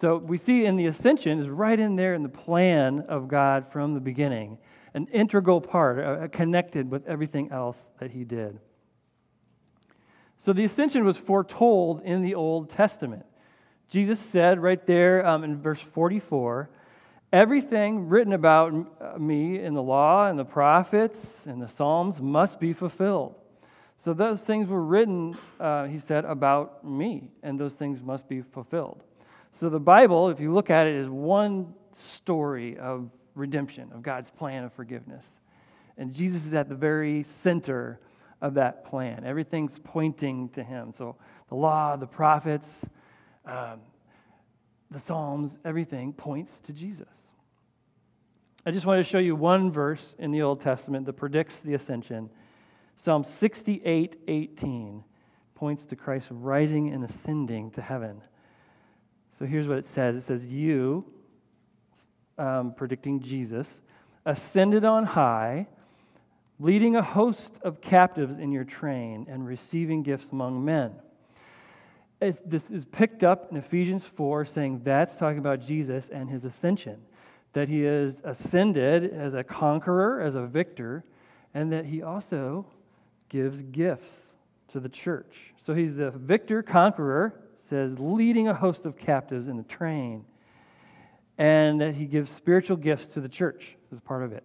So 0.00 0.18
we 0.18 0.38
see 0.38 0.66
in 0.66 0.76
the 0.76 0.86
ascension 0.86 1.40
is 1.40 1.48
right 1.48 1.78
in 1.78 1.96
there 1.96 2.14
in 2.14 2.22
the 2.22 2.28
plan 2.28 3.00
of 3.08 3.26
God 3.26 3.72
from 3.72 3.94
the 3.94 4.00
beginning, 4.00 4.58
an 4.94 5.08
integral 5.12 5.60
part, 5.60 5.98
uh, 5.98 6.28
connected 6.28 6.88
with 6.88 7.04
everything 7.08 7.50
else 7.50 7.76
that 7.98 8.12
he 8.12 8.22
did. 8.22 8.60
So 10.38 10.52
the 10.52 10.64
ascension 10.64 11.04
was 11.04 11.16
foretold 11.16 12.02
in 12.02 12.22
the 12.22 12.36
Old 12.36 12.70
Testament. 12.70 13.26
Jesus 13.88 14.20
said 14.20 14.62
right 14.62 14.86
there 14.86 15.26
um, 15.26 15.42
in 15.42 15.60
verse 15.60 15.80
44 15.92 16.70
everything 17.32 18.08
written 18.08 18.32
about 18.32 18.72
uh, 19.00 19.18
me 19.18 19.58
in 19.58 19.74
the 19.74 19.82
law 19.82 20.28
and 20.28 20.38
the 20.38 20.44
prophets 20.44 21.18
and 21.46 21.60
the 21.60 21.68
Psalms 21.68 22.20
must 22.20 22.60
be 22.60 22.72
fulfilled. 22.72 23.34
So 24.04 24.14
those 24.14 24.40
things 24.40 24.68
were 24.68 24.82
written, 24.82 25.36
uh, 25.58 25.86
he 25.86 25.98
said, 25.98 26.24
about 26.24 26.84
me, 26.84 27.30
and 27.42 27.58
those 27.58 27.74
things 27.74 28.02
must 28.02 28.28
be 28.28 28.42
fulfilled. 28.42 29.02
So 29.52 29.68
the 29.68 29.80
Bible, 29.80 30.28
if 30.28 30.38
you 30.38 30.52
look 30.52 30.70
at 30.70 30.86
it, 30.86 30.94
is 30.94 31.08
one 31.08 31.74
story 31.96 32.78
of 32.78 33.10
redemption, 33.34 33.90
of 33.92 34.02
God's 34.02 34.30
plan 34.30 34.64
of 34.64 34.72
forgiveness. 34.74 35.24
And 35.96 36.12
Jesus 36.12 36.44
is 36.44 36.54
at 36.54 36.68
the 36.68 36.74
very 36.74 37.24
center 37.38 37.98
of 38.40 38.54
that 38.54 38.84
plan. 38.84 39.24
Everything's 39.24 39.78
pointing 39.82 40.50
to 40.50 40.62
him. 40.62 40.92
So 40.92 41.16
the 41.48 41.54
law, 41.54 41.96
the 41.96 42.06
prophets, 42.06 42.84
um, 43.46 43.80
the 44.90 45.00
Psalms, 45.00 45.56
everything 45.64 46.12
points 46.12 46.60
to 46.62 46.72
Jesus. 46.72 47.08
I 48.64 48.72
just 48.72 48.84
want 48.84 48.98
to 48.98 49.04
show 49.04 49.18
you 49.18 49.36
one 49.36 49.70
verse 49.70 50.14
in 50.18 50.32
the 50.32 50.42
Old 50.42 50.60
Testament 50.60 51.06
that 51.06 51.14
predicts 51.14 51.60
the 51.60 51.74
ascension. 51.74 52.30
Psalm 52.96 53.24
68 53.24 54.22
18 54.26 55.04
points 55.54 55.86
to 55.86 55.96
Christ 55.96 56.26
rising 56.30 56.92
and 56.92 57.04
ascending 57.04 57.70
to 57.72 57.82
heaven. 57.82 58.22
So 59.38 59.44
here's 59.44 59.66
what 59.66 59.78
it 59.78 59.86
says 59.86 60.16
it 60.16 60.22
says, 60.22 60.46
You, 60.46 61.04
um, 62.38 62.72
predicting 62.74 63.20
Jesus, 63.20 63.80
ascended 64.24 64.84
on 64.84 65.04
high, 65.04 65.66
leading 66.58 66.96
a 66.96 67.02
host 67.02 67.52
of 67.62 67.80
captives 67.80 68.38
in 68.38 68.52
your 68.52 68.64
train 68.64 69.26
and 69.28 69.46
receiving 69.46 70.02
gifts 70.02 70.30
among 70.32 70.64
men. 70.64 70.92
it's, 72.20 72.40
this 72.46 72.70
is 72.70 72.84
picked 72.84 73.22
up 73.22 73.50
in 73.50 73.56
Ephesians 73.56 74.04
4, 74.04 74.46
saying 74.46 74.80
that's 74.84 75.14
talking 75.16 75.38
about 75.38 75.60
Jesus 75.60 76.08
and 76.08 76.30
his 76.30 76.44
ascension, 76.44 76.98
that 77.52 77.68
he 77.68 77.84
is 77.84 78.20
ascended 78.24 79.12
as 79.12 79.34
a 79.34 79.44
conqueror, 79.44 80.22
as 80.22 80.34
a 80.34 80.46
victor, 80.46 81.04
and 81.54 81.72
that 81.72 81.84
he 81.86 82.02
also 82.02 82.66
gives 83.28 83.62
gifts 83.62 84.34
to 84.68 84.80
the 84.80 84.88
church. 84.88 85.52
So 85.62 85.74
he's 85.74 85.96
the 85.96 86.10
victor, 86.10 86.62
conqueror, 86.62 87.34
says, 87.68 87.98
leading 87.98 88.48
a 88.48 88.54
host 88.54 88.84
of 88.84 88.96
captives 88.96 89.48
in 89.48 89.56
the 89.56 89.62
train, 89.64 90.24
and 91.38 91.80
that 91.80 91.94
he 91.94 92.06
gives 92.06 92.30
spiritual 92.30 92.76
gifts 92.76 93.06
to 93.08 93.20
the 93.20 93.28
church 93.28 93.76
as 93.92 94.00
part 94.00 94.22
of 94.22 94.32
it. 94.32 94.44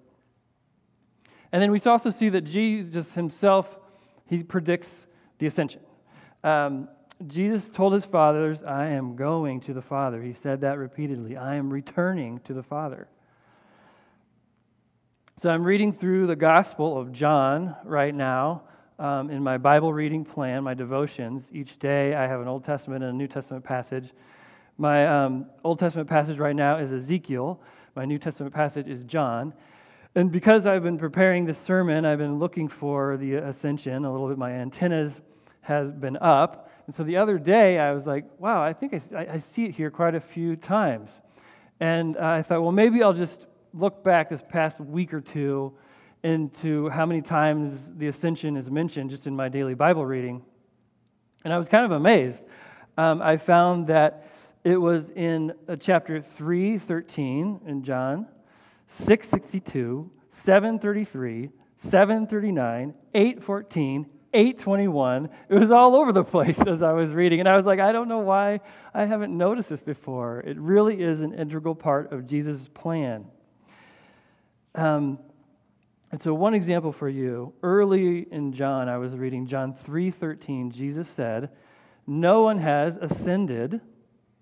And 1.52 1.62
then 1.62 1.72
we 1.72 1.80
also 1.82 2.10
see 2.10 2.30
that 2.30 2.42
Jesus 2.42 3.12
himself, 3.14 3.78
he 4.26 4.44
predicts 4.44 5.08
the 5.38 5.48
ascension. 5.48 5.82
Um, 6.44 6.88
Jesus 7.28 7.70
told 7.70 7.94
his 7.94 8.06
fathers, 8.06 8.64
I 8.64 8.88
am 8.88 9.16
going 9.16 9.60
to 9.62 9.74
the 9.74 9.82
Father. 9.82 10.22
He 10.22 10.34
said 10.34 10.62
that 10.62 10.78
repeatedly. 10.78 11.38
I 11.38 11.56
am 11.56 11.72
returning 11.72 12.40
to 12.46 12.54
the 12.54 12.64
Father. 12.64 13.08
So 15.40 15.50
I'm 15.50 15.64
reading 15.64 15.94
through 15.94 16.28
the 16.28 16.36
Gospel 16.36 16.98
of 16.98 17.12
John 17.12 17.76
right 17.84 18.14
now 18.14 18.64
um, 19.02 19.32
in 19.32 19.42
my 19.42 19.58
Bible 19.58 19.92
reading 19.92 20.24
plan, 20.24 20.64
my 20.64 20.76
devotions. 20.76 21.50
Each 21.52 21.78
day 21.80 22.14
I 22.14 22.28
have 22.28 22.40
an 22.40 22.48
Old 22.48 22.64
Testament 22.64 23.04
and 23.04 23.14
a 23.14 23.18
New 23.18 23.28
Testament 23.28 23.66
passage. 23.66 24.12
My 24.78 25.08
um, 25.08 25.48
Old 25.64 25.80
Testament 25.80 26.08
passage 26.08 26.38
right 26.38 26.56
now 26.56 26.78
is 26.78 26.94
Ezekiel, 26.94 27.60
my 27.96 28.06
New 28.06 28.20
Testament 28.20 28.54
passage 28.54 28.88
is 28.88 29.04
John. 29.04 29.54
And 30.14 30.32
because 30.32 30.68
I've 30.68 30.84
been 30.84 31.00
preparing 31.00 31.46
this 31.46 31.58
sermon, 31.58 32.06
I've 32.06 32.20
been 32.20 32.38
looking 32.38 32.68
for 32.68 33.18
the 33.18 33.36
ascension 33.36 34.06
a 34.06 34.12
little 34.12 34.28
bit. 34.28 34.38
My 34.38 34.52
antennas 34.52 35.14
has 35.62 35.92
been 35.92 36.18
up. 36.18 36.70
And 36.86 36.96
so 36.96 37.04
the 37.04 37.18
other 37.18 37.40
day, 37.40 37.80
I 37.80 37.94
was 37.94 38.06
like, 38.06 38.26
wow, 38.38 38.62
I 38.64 38.74
think 38.74 38.94
I, 39.16 39.28
I 39.34 39.38
see 39.40 39.66
it 39.66 39.72
here 39.72 39.90
quite 39.90 40.14
a 40.14 40.20
few 40.20 40.56
times. 40.56 41.10
And 41.80 42.18
uh, 42.18 42.22
I 42.22 42.44
thought, 42.44 42.62
well, 42.62 42.72
maybe 42.72 43.02
I'll 43.02 43.14
just 43.14 43.48
look 43.74 44.04
back 44.04 44.30
this 44.30 44.44
past 44.48 44.80
week 44.80 45.12
or 45.12 45.22
two 45.22 45.74
into 46.24 46.90
how 46.90 47.06
many 47.06 47.22
times 47.22 47.90
the 47.98 48.08
ascension 48.08 48.56
is 48.56 48.70
mentioned 48.70 49.10
just 49.10 49.28
in 49.28 49.36
my 49.36 49.50
daily 49.50 49.74
Bible 49.74 50.06
reading. 50.06 50.44
And 51.44 51.54
I 51.54 51.58
was 51.58 51.68
kind 51.68 51.86
of 51.86 51.92
amazed. 51.92 52.42
Um, 52.98 53.22
I 53.22 53.38
found 53.38 53.88
that 53.88 54.28
it 54.64 54.78
was 54.78 55.10
in 55.16 55.54
uh, 55.68 55.76
chapter 55.76 56.22
313 56.22 57.62
in 57.66 57.84
John, 57.84 58.28
662, 58.88 60.12
733, 60.32 61.50
739, 61.78 62.94
814, 63.14 64.06
821. 64.34 65.30
It 65.50 65.56
was 65.56 65.72
all 65.72 65.96
over 65.96 66.12
the 66.12 66.24
place 66.26 66.60
as 66.60 66.84
I 66.84 66.92
was 66.92 67.12
reading. 67.12 67.40
And 67.40 67.50
I 67.50 67.56
was 67.56 67.66
like, 67.66 67.80
I 67.80 67.92
don't 67.92 68.08
know 68.08 68.20
why 68.20 68.60
I 68.94 69.06
haven't 69.06 69.36
noticed 69.36 69.70
this 69.70 69.82
before. 69.82 70.42
It 70.42 70.58
really 70.60 71.02
is 71.02 71.22
an 71.22 71.34
integral 71.34 71.74
part 71.74 72.12
of 72.14 72.28
Jesus' 72.28 72.68
plan. 72.74 73.26
Um, 74.76 75.18
and 76.12 76.22
so 76.22 76.34
one 76.34 76.54
example 76.54 76.92
for 76.92 77.08
you, 77.08 77.54
early 77.64 78.28
in 78.32 78.52
John, 78.52 78.90
I 78.90 78.98
was 78.98 79.16
reading 79.16 79.48
John 79.48 79.74
3:13, 79.74 80.70
Jesus 80.70 81.08
said, 81.08 81.50
"No 82.06 82.44
one 82.44 82.58
has 82.58 82.98
ascended 82.98 83.80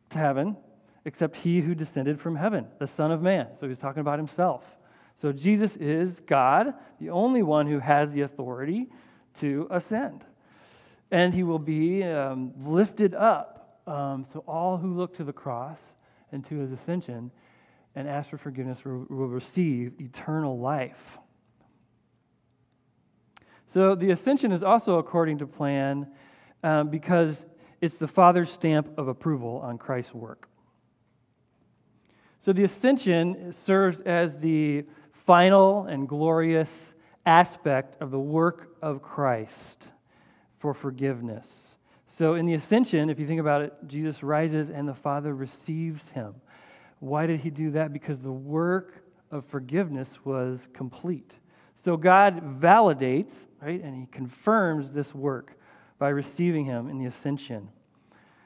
to 0.10 0.18
heaven 0.18 0.58
except 1.06 1.38
he 1.38 1.62
who 1.62 1.76
descended 1.76 2.20
from 2.20 2.36
heaven, 2.36 2.68
the 2.80 2.88
Son 2.88 3.12
of 3.12 3.22
Man." 3.22 3.48
So 3.60 3.68
he's 3.68 3.78
talking 3.78 4.02
about 4.02 4.18
himself. 4.18 4.78
So 5.18 5.32
Jesus 5.32 5.76
is 5.78 6.22
God, 6.22 6.74
the 7.00 7.10
only 7.10 7.44
one 7.44 7.68
who 7.68 7.80
has 7.80 8.14
the 8.14 8.22
authority 8.22 8.90
to 9.40 9.68
ascend. 9.70 10.24
And 11.12 11.34
he 11.34 11.44
will 11.44 11.60
be 11.60 12.04
um, 12.04 12.54
lifted 12.66 13.14
up. 13.14 13.82
Um, 13.86 14.24
so 14.24 14.44
all 14.48 14.78
who 14.78 14.96
look 14.96 15.16
to 15.18 15.24
the 15.24 15.34
cross 15.34 15.80
and 16.32 16.44
to 16.46 16.58
his 16.58 16.72
ascension 16.72 17.32
and 17.96 18.08
ask 18.08 18.30
for 18.30 18.38
forgiveness 18.38 18.86
will, 18.86 19.06
will 19.10 19.28
receive 19.28 20.00
eternal 20.00 20.58
life. 20.58 21.18
So 23.70 23.96
the 23.96 24.12
ascension 24.12 24.52
is 24.52 24.64
also 24.64 24.98
according 24.98 25.38
to 25.38 25.48
plan 25.48 26.08
um, 26.64 26.90
because 26.90 27.46
it's 27.82 27.98
the 27.98 28.08
Father's 28.08 28.50
stamp 28.50 28.98
of 28.98 29.08
approval 29.08 29.62
on 29.64 29.78
Christ's 29.78 30.14
work. 30.14 30.50
So 32.42 32.52
the 32.52 32.64
ascension 32.64 33.54
serves 33.54 34.02
as 34.02 34.38
the 34.40 34.86
final 35.26 35.86
and 35.86 36.08
glorious 36.08 36.70
aspect 37.26 38.02
of 38.02 38.10
the 38.12 38.20
work 38.20 38.76
of 38.82 39.02
Christ 39.04 39.84
for 40.58 40.74
forgiveness. 40.74 41.76
So, 42.08 42.34
in 42.34 42.48
the 42.48 42.56
ascension, 42.56 43.10
if 43.10 43.20
you 43.20 43.28
think 43.28 43.40
about 43.40 43.62
it, 43.62 43.74
Jesus 43.86 44.24
rises 44.24 44.70
and 44.70 44.88
the 44.88 44.96
Father 44.96 45.36
receives 45.36 46.02
him. 46.10 46.34
Why 47.00 47.28
did 47.28 47.40
he 47.40 47.52
do 47.52 47.72
that? 47.72 47.94
Because 47.94 48.20
the 48.20 48.32
work 48.32 49.04
of 49.30 49.46
forgiveness 49.46 50.10
was 50.26 50.68
complete. 50.74 51.32
So, 51.78 51.96
God 51.96 52.60
validates, 52.60 53.34
right, 53.62 53.82
and 53.84 53.96
he 53.96 54.08
confirms 54.12 54.92
this 54.92 55.14
work 55.14 55.54
by 55.98 56.10
receiving 56.10 56.66
him 56.66 56.90
in 56.90 56.98
the 56.98 57.06
ascension. 57.06 57.70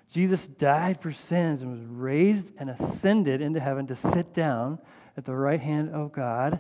Jesus 0.10 0.46
died 0.46 1.02
for 1.02 1.12
sins 1.12 1.62
and 1.62 1.72
was 1.72 1.82
raised 1.82 2.50
and 2.58 2.70
ascended 2.70 3.42
into 3.42 3.60
heaven 3.60 3.88
to 3.88 3.96
sit 3.96 4.34
down 4.34 4.80
at 5.18 5.26
the 5.26 5.36
right 5.36 5.60
hand 5.60 5.90
of 5.94 6.12
God 6.12 6.60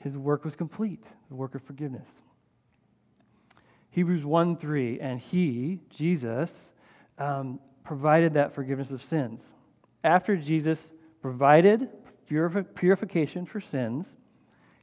his 0.00 0.16
work 0.16 0.44
was 0.44 0.56
complete, 0.56 1.04
the 1.28 1.34
work 1.34 1.54
of 1.54 1.62
forgiveness. 1.62 2.08
Hebrews 3.90 4.24
1 4.24 4.56
3, 4.56 5.00
and 5.00 5.20
he, 5.20 5.80
Jesus, 5.90 6.50
um, 7.18 7.60
provided 7.84 8.34
that 8.34 8.54
forgiveness 8.54 8.90
of 8.90 9.02
sins. 9.04 9.42
After 10.02 10.36
Jesus 10.36 10.80
provided 11.20 11.88
purification 12.26 13.44
for 13.44 13.60
sins, 13.60 14.06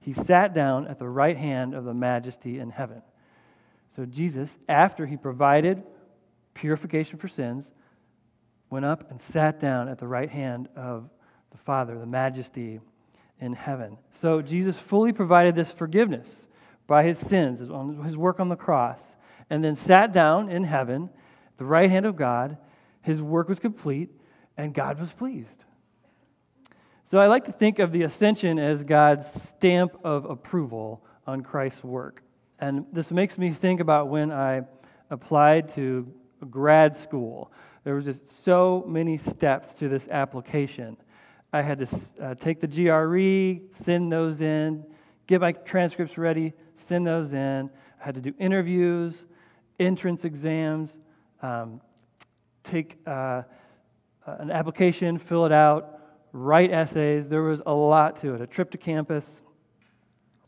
he 0.07 0.13
sat 0.13 0.53
down 0.53 0.87
at 0.87 0.99
the 0.99 1.09
right 1.09 1.35
hand 1.35 1.73
of 1.73 1.83
the 1.83 1.93
majesty 1.93 2.59
in 2.59 2.69
heaven. 2.69 3.01
So 3.97 4.05
Jesus, 4.05 4.49
after 4.69 5.05
he 5.05 5.17
provided 5.17 5.83
purification 6.53 7.19
for 7.19 7.27
sins, 7.27 7.65
went 8.69 8.85
up 8.85 9.11
and 9.11 9.21
sat 9.21 9.59
down 9.59 9.89
at 9.89 9.99
the 9.99 10.07
right 10.07 10.29
hand 10.29 10.69
of 10.77 11.09
the 11.51 11.57
Father, 11.57 11.99
the 11.99 12.05
majesty 12.05 12.79
in 13.41 13.51
heaven. 13.51 13.97
So 14.13 14.41
Jesus 14.41 14.77
fully 14.77 15.11
provided 15.11 15.55
this 15.55 15.71
forgiveness 15.71 16.25
by 16.87 17.03
his 17.03 17.17
sins, 17.17 17.59
his 17.59 18.15
work 18.15 18.39
on 18.39 18.47
the 18.47 18.55
cross, 18.55 19.01
and 19.49 19.61
then 19.61 19.75
sat 19.75 20.13
down 20.13 20.49
in 20.49 20.63
heaven, 20.63 21.09
the 21.57 21.65
right 21.65 21.89
hand 21.89 22.05
of 22.05 22.15
God. 22.15 22.55
His 23.01 23.21
work 23.21 23.49
was 23.49 23.59
complete, 23.59 24.09
and 24.55 24.73
God 24.73 25.01
was 25.01 25.11
pleased. 25.11 25.65
So 27.09 27.19
I 27.19 27.27
like 27.27 27.45
to 27.45 27.53
think 27.53 27.79
of 27.79 27.93
the 27.93 28.03
ascension 28.03 28.59
as 28.59 28.83
God's 28.83 29.27
stamp 29.27 29.97
of 30.03 30.25
approval 30.25 31.05
on 31.25 31.41
Christ's 31.41 31.81
work. 31.81 32.21
And 32.59 32.85
this 32.91 33.11
makes 33.11 33.37
me 33.37 33.51
think 33.51 33.79
about 33.79 34.09
when 34.09 34.29
I 34.29 34.63
applied 35.09 35.73
to 35.75 36.05
grad 36.49 36.97
school. 36.97 37.53
There 37.85 37.95
was 37.95 38.03
just 38.03 38.29
so 38.43 38.83
many 38.85 39.17
steps 39.17 39.73
to 39.75 39.87
this 39.87 40.05
application. 40.09 40.97
I 41.53 41.61
had 41.61 41.79
to 41.79 41.87
uh, 42.21 42.35
take 42.35 42.59
the 42.59 42.67
GRE, 42.67 43.65
send 43.85 44.11
those 44.11 44.41
in, 44.41 44.83
get 45.27 45.39
my 45.39 45.53
transcripts 45.53 46.17
ready, 46.17 46.51
send 46.75 47.07
those 47.07 47.31
in. 47.31 47.69
I 48.01 48.05
had 48.05 48.15
to 48.15 48.21
do 48.21 48.33
interviews, 48.37 49.15
entrance 49.79 50.25
exams, 50.25 50.89
um, 51.41 51.79
take 52.65 52.97
uh, 53.07 53.09
uh, 53.09 53.43
an 54.25 54.51
application, 54.51 55.17
fill 55.17 55.45
it 55.45 55.53
out, 55.53 55.96
write 56.31 56.71
essays. 56.71 57.27
There 57.27 57.43
was 57.43 57.61
a 57.65 57.73
lot 57.73 58.21
to 58.21 58.35
it, 58.35 58.41
a 58.41 58.47
trip 58.47 58.71
to 58.71 58.77
campus. 58.77 59.25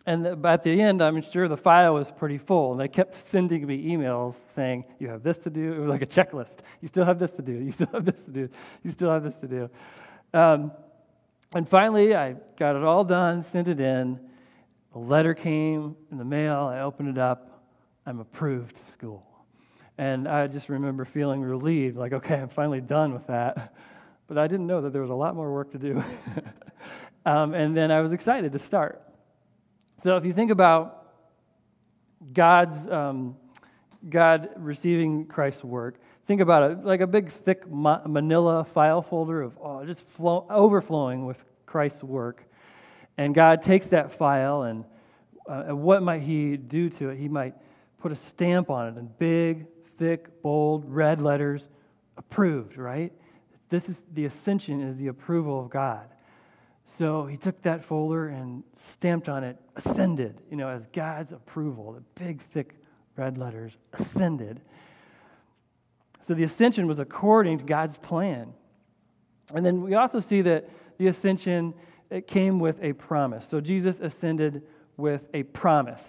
And 0.06 0.26
at 0.46 0.64
the 0.64 0.82
end, 0.82 1.04
I'm 1.04 1.22
sure 1.22 1.48
the 1.48 1.58
file 1.58 1.94
was 1.94 2.10
pretty 2.10 2.38
full. 2.38 2.72
And 2.72 2.82
they 2.82 2.88
kept 2.88 3.30
sending 3.30 3.66
me 3.66 3.86
emails 3.86 4.36
saying, 4.56 4.86
You 4.98 5.10
have 5.10 5.24
this 5.24 5.38
to 5.40 5.50
do. 5.50 5.74
It 5.74 5.80
was 5.80 5.90
like 5.90 6.02
a 6.02 6.08
checklist. 6.08 6.58
You 6.82 6.88
still 6.88 7.06
have 7.06 7.20
this 7.20 7.32
to 7.34 7.42
do. 7.42 7.54
You 7.54 7.72
still 7.72 7.90
have 7.94 8.06
this 8.06 8.22
to 8.24 8.32
do. 8.32 8.50
You 8.84 8.92
still 8.92 9.12
have 9.12 9.24
this 9.24 9.36
to 9.36 9.48
do. 9.48 9.70
Um, 10.34 10.72
and 11.54 11.68
finally, 11.68 12.16
I 12.16 12.36
got 12.58 12.76
it 12.76 12.84
all 12.84 13.04
done, 13.04 13.44
sent 13.44 13.68
it 13.68 13.80
in. 13.80 14.20
A 14.96 15.00
letter 15.00 15.34
came 15.34 15.96
in 16.12 16.18
the 16.18 16.26
mail. 16.26 16.72
I 16.72 16.82
opened 16.82 17.10
it 17.10 17.18
up. 17.18 17.64
I'm 18.06 18.20
approved 18.20 18.76
to 18.78 18.92
school. 18.92 19.26
And 19.98 20.28
I 20.28 20.48
just 20.48 20.70
remember 20.70 21.06
feeling 21.06 21.42
relieved, 21.42 21.98
like, 21.98 22.14
okay, 22.14 22.36
I'm 22.36 22.50
finally 22.50 22.82
done 22.82 23.14
with 23.14 23.28
that. 23.28 23.76
But 24.30 24.38
I 24.38 24.48
didn't 24.48 24.68
know 24.68 24.82
that 24.82 24.94
there 24.94 25.02
was 25.02 25.12
a 25.12 25.16
lot 25.16 25.36
more 25.36 25.52
work 25.52 25.74
to 25.74 25.78
do. 25.78 26.02
um, 27.26 27.54
and 27.54 27.76
then 27.76 27.92
I 27.92 28.00
was 28.00 28.14
excited 28.14 28.54
to 28.54 28.60
start. 28.60 29.02
So 30.02 30.16
if 30.16 30.24
you 30.24 30.32
think 30.32 30.52
about 30.52 31.08
God's, 32.32 32.78
um, 32.90 33.36
God 34.08 34.52
receiving 34.56 35.26
Christ's 35.26 35.66
work, 35.66 36.00
Think 36.30 36.42
about 36.42 36.72
it 36.72 36.86
like 36.86 37.02
a 37.02 37.08
big, 37.08 37.32
thick 37.32 37.68
manila 37.68 38.64
file 38.64 39.02
folder 39.02 39.42
of 39.42 39.58
oh, 39.60 39.84
just 39.84 40.06
flow, 40.10 40.46
overflowing 40.48 41.26
with 41.26 41.44
Christ's 41.66 42.04
work. 42.04 42.44
And 43.18 43.34
God 43.34 43.64
takes 43.64 43.88
that 43.88 44.16
file, 44.16 44.62
and, 44.62 44.86
uh, 45.50 45.64
and 45.70 45.82
what 45.82 46.04
might 46.04 46.22
He 46.22 46.56
do 46.56 46.92
to 46.92 47.10
it? 47.10 47.18
He 47.18 47.28
might 47.28 47.56
put 48.00 48.12
a 48.12 48.16
stamp 48.16 48.70
on 48.70 48.90
it 48.90 49.00
in 49.00 49.10
big, 49.18 49.66
thick, 49.98 50.44
bold, 50.44 50.86
red 50.86 51.20
letters 51.20 51.68
approved, 52.16 52.78
right? 52.78 53.12
This 53.70 53.88
is 53.88 54.02
the 54.14 54.26
ascension 54.26 54.82
is 54.82 54.98
the 54.98 55.08
approval 55.08 55.60
of 55.60 55.70
God. 55.70 56.08
So 56.98 57.26
he 57.26 57.38
took 57.38 57.62
that 57.62 57.84
folder 57.84 58.30
and 58.30 58.64
stamped 58.94 59.30
on 59.30 59.44
it, 59.44 59.58
ascended, 59.76 60.42
you 60.50 60.58
know, 60.58 60.70
as 60.70 60.88
God's 60.88 61.32
approval, 61.32 61.94
the 61.94 62.24
big, 62.24 62.42
thick 62.42 62.76
red 63.16 63.38
letters, 63.38 63.74
ascended. 63.94 64.60
So 66.28 66.34
the 66.34 66.44
ascension 66.44 66.88
was 66.88 67.00
according 67.00 67.60
to 67.60 67.64
God's 67.64 67.98
plan. 67.98 68.54
And 69.54 69.66
then 69.66 69.82
we 69.82 69.96
also 69.96 70.20
see 70.20 70.42
that 70.42 70.70
the 70.98 71.08
ascension 71.08 71.74
it 72.10 72.28
came 72.28 72.60
with 72.60 72.82
a 72.82 72.94
promise. 72.94 73.48
So 73.50 73.62
Jesus 73.62 74.00
ascended 74.00 74.64
with 74.98 75.28
a 75.34 75.44
promise. 75.44 76.04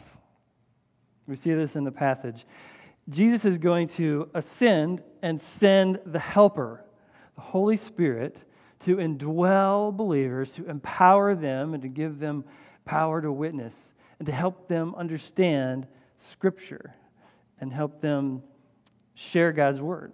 We 1.26 1.37
see 1.37 1.52
this 1.55 1.76
in 1.76 1.85
the 1.85 1.93
passage. 1.93 2.47
Jesus 3.09 3.45
is 3.45 3.59
going 3.59 3.88
to 3.88 4.29
ascend 4.35 5.02
and 5.23 5.40
send 5.40 6.00
the 6.07 6.19
helper, 6.19 6.85
Holy 7.40 7.76
Spirit, 7.76 8.37
to 8.80 8.97
indwell 8.97 9.94
believers, 9.94 10.52
to 10.52 10.68
empower 10.68 11.35
them, 11.35 11.75
and 11.75 11.82
to 11.82 11.88
give 11.88 12.18
them 12.18 12.44
power 12.85 13.20
to 13.20 13.30
witness, 13.32 13.75
and 14.18 14.26
to 14.26 14.32
help 14.32 14.68
them 14.68 14.94
understand 14.97 15.87
Scripture 16.18 16.94
and 17.61 17.73
help 17.73 18.00
them 18.00 18.42
share 19.14 19.52
God's 19.52 19.80
Word. 19.80 20.12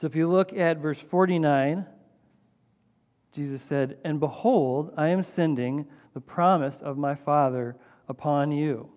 So 0.00 0.06
if 0.06 0.16
you 0.16 0.28
look 0.28 0.52
at 0.52 0.78
verse 0.78 0.98
49, 0.98 1.86
Jesus 3.32 3.62
said, 3.62 3.98
And 4.04 4.20
behold, 4.20 4.92
I 4.96 5.08
am 5.08 5.24
sending 5.24 5.86
the 6.14 6.20
promise 6.20 6.76
of 6.82 6.98
my 6.98 7.14
Father 7.14 7.76
upon 8.08 8.52
you. 8.52 8.90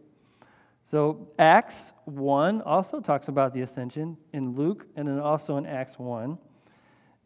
So 0.91 1.27
Acts 1.39 1.93
1 2.05 2.61
also 2.61 2.99
talks 2.99 3.27
about 3.27 3.53
the 3.53 3.61
ascension 3.61 4.17
in 4.33 4.55
Luke 4.55 4.85
and 4.95 5.07
then 5.07 5.19
also 5.19 5.57
in 5.57 5.65
Acts 5.65 5.97
1. 5.97 6.37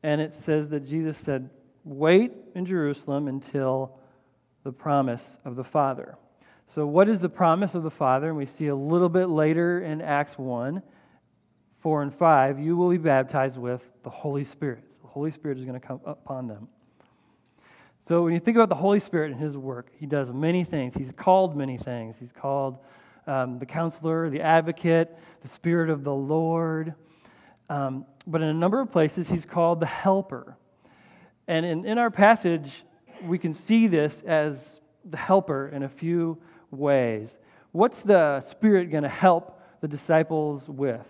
And 0.03 0.21
it 0.21 0.35
says 0.35 0.69
that 0.69 0.85
Jesus 0.85 1.17
said, 1.17 1.49
Wait 1.83 2.33
in 2.55 2.65
Jerusalem 2.65 3.27
until 3.27 3.97
the 4.63 4.71
promise 4.71 5.21
of 5.45 5.55
the 5.55 5.63
Father. 5.63 6.17
So, 6.67 6.85
what 6.85 7.09
is 7.09 7.19
the 7.19 7.29
promise 7.29 7.73
of 7.73 7.83
the 7.83 7.89
Father? 7.89 8.27
And 8.29 8.37
we 8.37 8.45
see 8.45 8.67
a 8.67 8.75
little 8.75 9.09
bit 9.09 9.27
later 9.27 9.81
in 9.81 10.01
Acts 10.01 10.37
1, 10.37 10.83
4 11.81 12.01
and 12.03 12.13
5, 12.13 12.59
you 12.59 12.77
will 12.77 12.89
be 12.89 12.97
baptized 12.97 13.57
with 13.57 13.81
the 14.03 14.09
Holy 14.09 14.43
Spirit. 14.43 14.83
So 14.91 14.99
the 15.01 15.07
Holy 15.07 15.31
Spirit 15.31 15.57
is 15.57 15.65
going 15.65 15.79
to 15.79 15.85
come 15.85 16.01
upon 16.05 16.47
them. 16.47 16.67
So, 18.07 18.23
when 18.23 18.33
you 18.33 18.39
think 18.39 18.57
about 18.57 18.69
the 18.69 18.75
Holy 18.75 18.99
Spirit 18.99 19.31
and 19.31 19.39
his 19.39 19.57
work, 19.57 19.91
he 19.97 20.05
does 20.05 20.29
many 20.31 20.63
things. 20.63 20.93
He's 20.95 21.11
called 21.11 21.55
many 21.55 21.77
things. 21.77 22.15
He's 22.19 22.31
called 22.31 22.77
um, 23.27 23.59
the 23.59 23.65
counselor, 23.65 24.29
the 24.29 24.41
advocate, 24.41 25.15
the 25.41 25.47
Spirit 25.47 25.89
of 25.89 26.03
the 26.03 26.13
Lord. 26.13 26.93
Um, 27.69 28.05
but 28.29 28.41
in 28.41 28.47
a 28.47 28.53
number 28.53 28.79
of 28.79 28.91
places, 28.91 29.27
he's 29.27 29.45
called 29.45 29.79
the 29.79 29.87
helper. 29.87 30.55
And 31.47 31.65
in, 31.65 31.85
in 31.85 31.97
our 31.97 32.11
passage, 32.11 32.71
we 33.23 33.39
can 33.39 33.55
see 33.55 33.87
this 33.87 34.21
as 34.21 34.79
the 35.03 35.17
helper 35.17 35.67
in 35.67 35.81
a 35.81 35.89
few 35.89 36.37
ways. 36.69 37.29
What's 37.71 37.99
the 38.01 38.41
Spirit 38.41 38.91
going 38.91 39.03
to 39.03 39.09
help 39.09 39.59
the 39.81 39.87
disciples 39.87 40.69
with? 40.69 41.05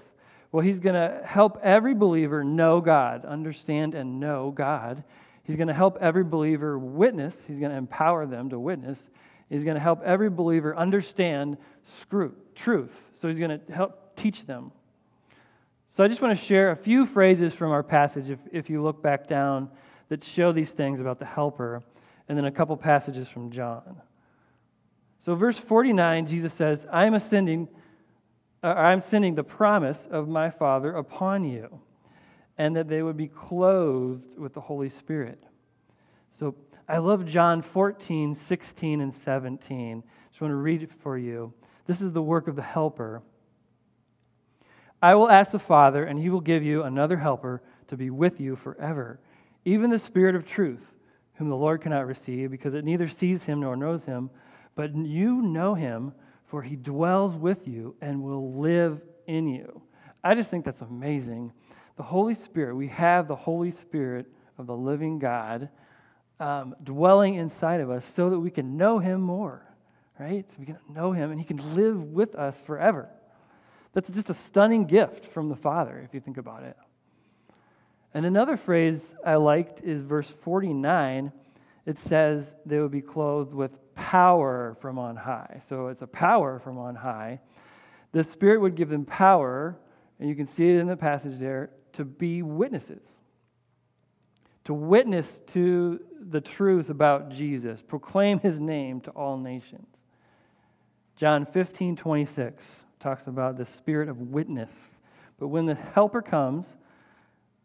Well, 0.51 0.63
he's 0.65 0.79
going 0.79 0.95
to 0.95 1.21
help 1.25 1.59
every 1.61 1.93
believer 1.93 2.43
know 2.43 2.79
God, 2.79 3.25
understand 3.25 3.95
and 3.95 4.21
know 4.21 4.51
God. 4.51 5.03
He's 5.43 5.57
going 5.57 5.67
to 5.67 5.73
help 5.73 5.97
every 5.99 6.23
believer 6.23 6.79
witness. 6.79 7.35
He's 7.47 7.59
going 7.59 7.71
to 7.71 7.77
empower 7.77 8.25
them 8.25 8.49
to 8.51 8.59
witness. 8.59 8.97
He's 9.49 9.63
going 9.65 9.75
to 9.75 9.81
help 9.81 10.01
every 10.03 10.29
believer 10.29 10.75
understand 10.75 11.57
truth. 12.55 12.95
So 13.13 13.27
he's 13.27 13.39
going 13.39 13.59
to 13.59 13.73
help 13.73 14.15
teach 14.15 14.45
them 14.45 14.71
so 15.89 16.03
I 16.03 16.08
just 16.08 16.22
want 16.22 16.38
to 16.38 16.46
share 16.46 16.72
a 16.72 16.75
few 16.75 17.05
phrases 17.05 17.53
from 17.53 17.72
our 17.72 17.81
passage, 17.81 18.29
if, 18.29 18.39
if 18.51 18.69
you 18.69 18.84
look 18.84 19.01
back 19.01 19.27
down, 19.27 19.69
that 20.10 20.24
show 20.24 20.51
these 20.51 20.69
things 20.69 21.00
about 21.00 21.19
the 21.19 21.25
helper, 21.25 21.84
and 22.27 22.38
then 22.38 22.46
a 22.46 22.51
couple 22.51 22.77
passages 22.77 23.28
from 23.28 23.52
John. 23.52 24.02
So, 25.19 25.36
verse 25.36 25.58
49, 25.58 26.28
Jesus 26.28 26.54
says, 26.54 26.86
I 26.91 27.06
am 27.06 27.15
ascending, 27.15 27.67
uh, 28.63 28.67
I'm 28.67 29.02
sending 29.02 29.36
the 29.36 29.43
promise 29.43 30.08
of 30.10 30.28
my 30.28 30.52
Father 30.52 30.95
upon 30.95 31.43
you, 31.43 31.82
and 32.58 32.75
that 32.75 32.88
they 32.88 33.02
would 33.02 33.17
be 33.17 33.28
clothed 33.28 34.38
with 34.38 34.54
the 34.54 34.62
Holy 34.62 34.89
Spirit. 34.89 35.43
So, 36.32 36.56
I 36.88 36.99
love 36.99 37.25
John 37.25 37.62
14, 37.62 38.36
16, 38.36 39.02
and 39.02 39.15
17. 39.15 40.04
Just 40.30 40.41
want 40.41 40.52
to 40.52 40.56
read 40.56 40.84
it 40.84 40.91
for 41.02 41.17
you. 41.17 41.54
This 41.86 41.99
is 41.99 42.12
the 42.12 42.21
work 42.21 42.47
of 42.47 42.56
the 42.56 42.62
helper. 42.62 43.23
I 45.01 45.15
will 45.15 45.29
ask 45.29 45.51
the 45.51 45.59
Father, 45.59 46.03
and 46.03 46.19
he 46.19 46.29
will 46.29 46.41
give 46.41 46.63
you 46.63 46.83
another 46.83 47.17
helper 47.17 47.62
to 47.88 47.97
be 47.97 48.09
with 48.09 48.39
you 48.39 48.55
forever, 48.55 49.19
even 49.65 49.89
the 49.89 49.99
Spirit 49.99 50.35
of 50.35 50.45
truth, 50.45 50.81
whom 51.35 51.49
the 51.49 51.55
Lord 51.55 51.81
cannot 51.81 52.07
receive, 52.07 52.51
because 52.51 52.73
it 52.73 52.83
neither 52.83 53.07
sees 53.07 53.43
him 53.43 53.62
nor 53.62 53.75
knows 53.75 54.03
him. 54.03 54.29
But 54.75 54.95
you 54.95 55.41
know 55.41 55.73
him, 55.73 56.13
for 56.47 56.62
he 56.62 56.75
dwells 56.75 57.35
with 57.35 57.67
you 57.67 57.95
and 58.01 58.21
will 58.21 58.59
live 58.59 59.01
in 59.27 59.47
you. 59.47 59.81
I 60.23 60.35
just 60.35 60.49
think 60.49 60.65
that's 60.65 60.81
amazing. 60.81 61.53
The 61.95 62.03
Holy 62.03 62.35
Spirit, 62.35 62.75
we 62.75 62.88
have 62.89 63.27
the 63.27 63.35
Holy 63.35 63.71
Spirit 63.71 64.25
of 64.57 64.67
the 64.67 64.75
living 64.75 65.19
God 65.19 65.69
um, 66.39 66.75
dwelling 66.83 67.35
inside 67.35 67.81
of 67.81 67.89
us 67.89 68.05
so 68.15 68.29
that 68.29 68.39
we 68.39 68.51
can 68.51 68.77
know 68.77 68.99
him 68.99 69.21
more, 69.21 69.62
right? 70.19 70.45
We 70.57 70.65
can 70.65 70.77
know 70.93 71.12
him 71.12 71.31
and 71.31 71.39
he 71.39 71.45
can 71.45 71.75
live 71.75 72.01
with 72.01 72.35
us 72.35 72.59
forever. 72.65 73.09
That's 73.93 74.10
just 74.10 74.30
a 74.30 74.34
stunning 74.34 74.86
gift 74.86 75.25
from 75.28 75.49
the 75.49 75.56
Father, 75.56 76.02
if 76.06 76.13
you 76.13 76.19
think 76.19 76.38
about 76.38 76.63
it. 76.63 76.78
And 78.13 78.25
another 78.25 78.58
phrase 78.58 79.15
I 79.25 79.36
liked 79.36 79.84
is 79.84 80.02
verse 80.04 80.32
49. 80.43 81.32
It 81.86 81.97
says 81.99 82.56
they 82.65 82.80
would 82.80 82.91
be 82.91 83.02
clothed 83.02 83.54
with 83.54 83.71
power 83.95 84.78
from 84.82 84.97
on 84.97 85.15
high. 85.15 85.62
So 85.67 85.88
it's 85.88 86.02
a 86.02 86.08
power 86.08 86.60
from 86.60 86.78
on 86.78 86.95
high. 86.95 87.39
The 88.12 88.23
Spirit 88.23 88.62
would 88.62 88.75
give 88.75 88.89
them 88.89 89.06
power, 89.06 89.78
and 90.19 90.30
you 90.30 90.36
can 90.36 90.47
see 90.47 90.69
it 90.69 90.80
in 90.80 90.88
the 90.88 90.97
passage 90.97 91.39
there, 91.39 91.69
to 91.93 92.06
be 92.06 92.41
witnesses, 92.41 93.04
to 94.65 94.73
witness 94.73 95.28
to 95.47 95.99
the 96.30 96.41
truth 96.41 96.89
about 96.89 97.30
Jesus, 97.30 97.82
proclaim 97.82 98.39
his 98.39 98.60
name 98.60 99.02
to 99.02 99.12
all 99.12 99.38
nations. 99.38 99.88
John 101.15 101.45
15, 101.45 101.95
26 101.95 102.63
talks 102.99 103.27
about 103.27 103.57
the 103.57 103.65
spirit 103.65 104.09
of 104.09 104.19
witness. 104.19 104.99
But 105.39 105.47
when 105.47 105.65
the 105.65 105.75
Helper 105.75 106.21
comes, 106.21 106.65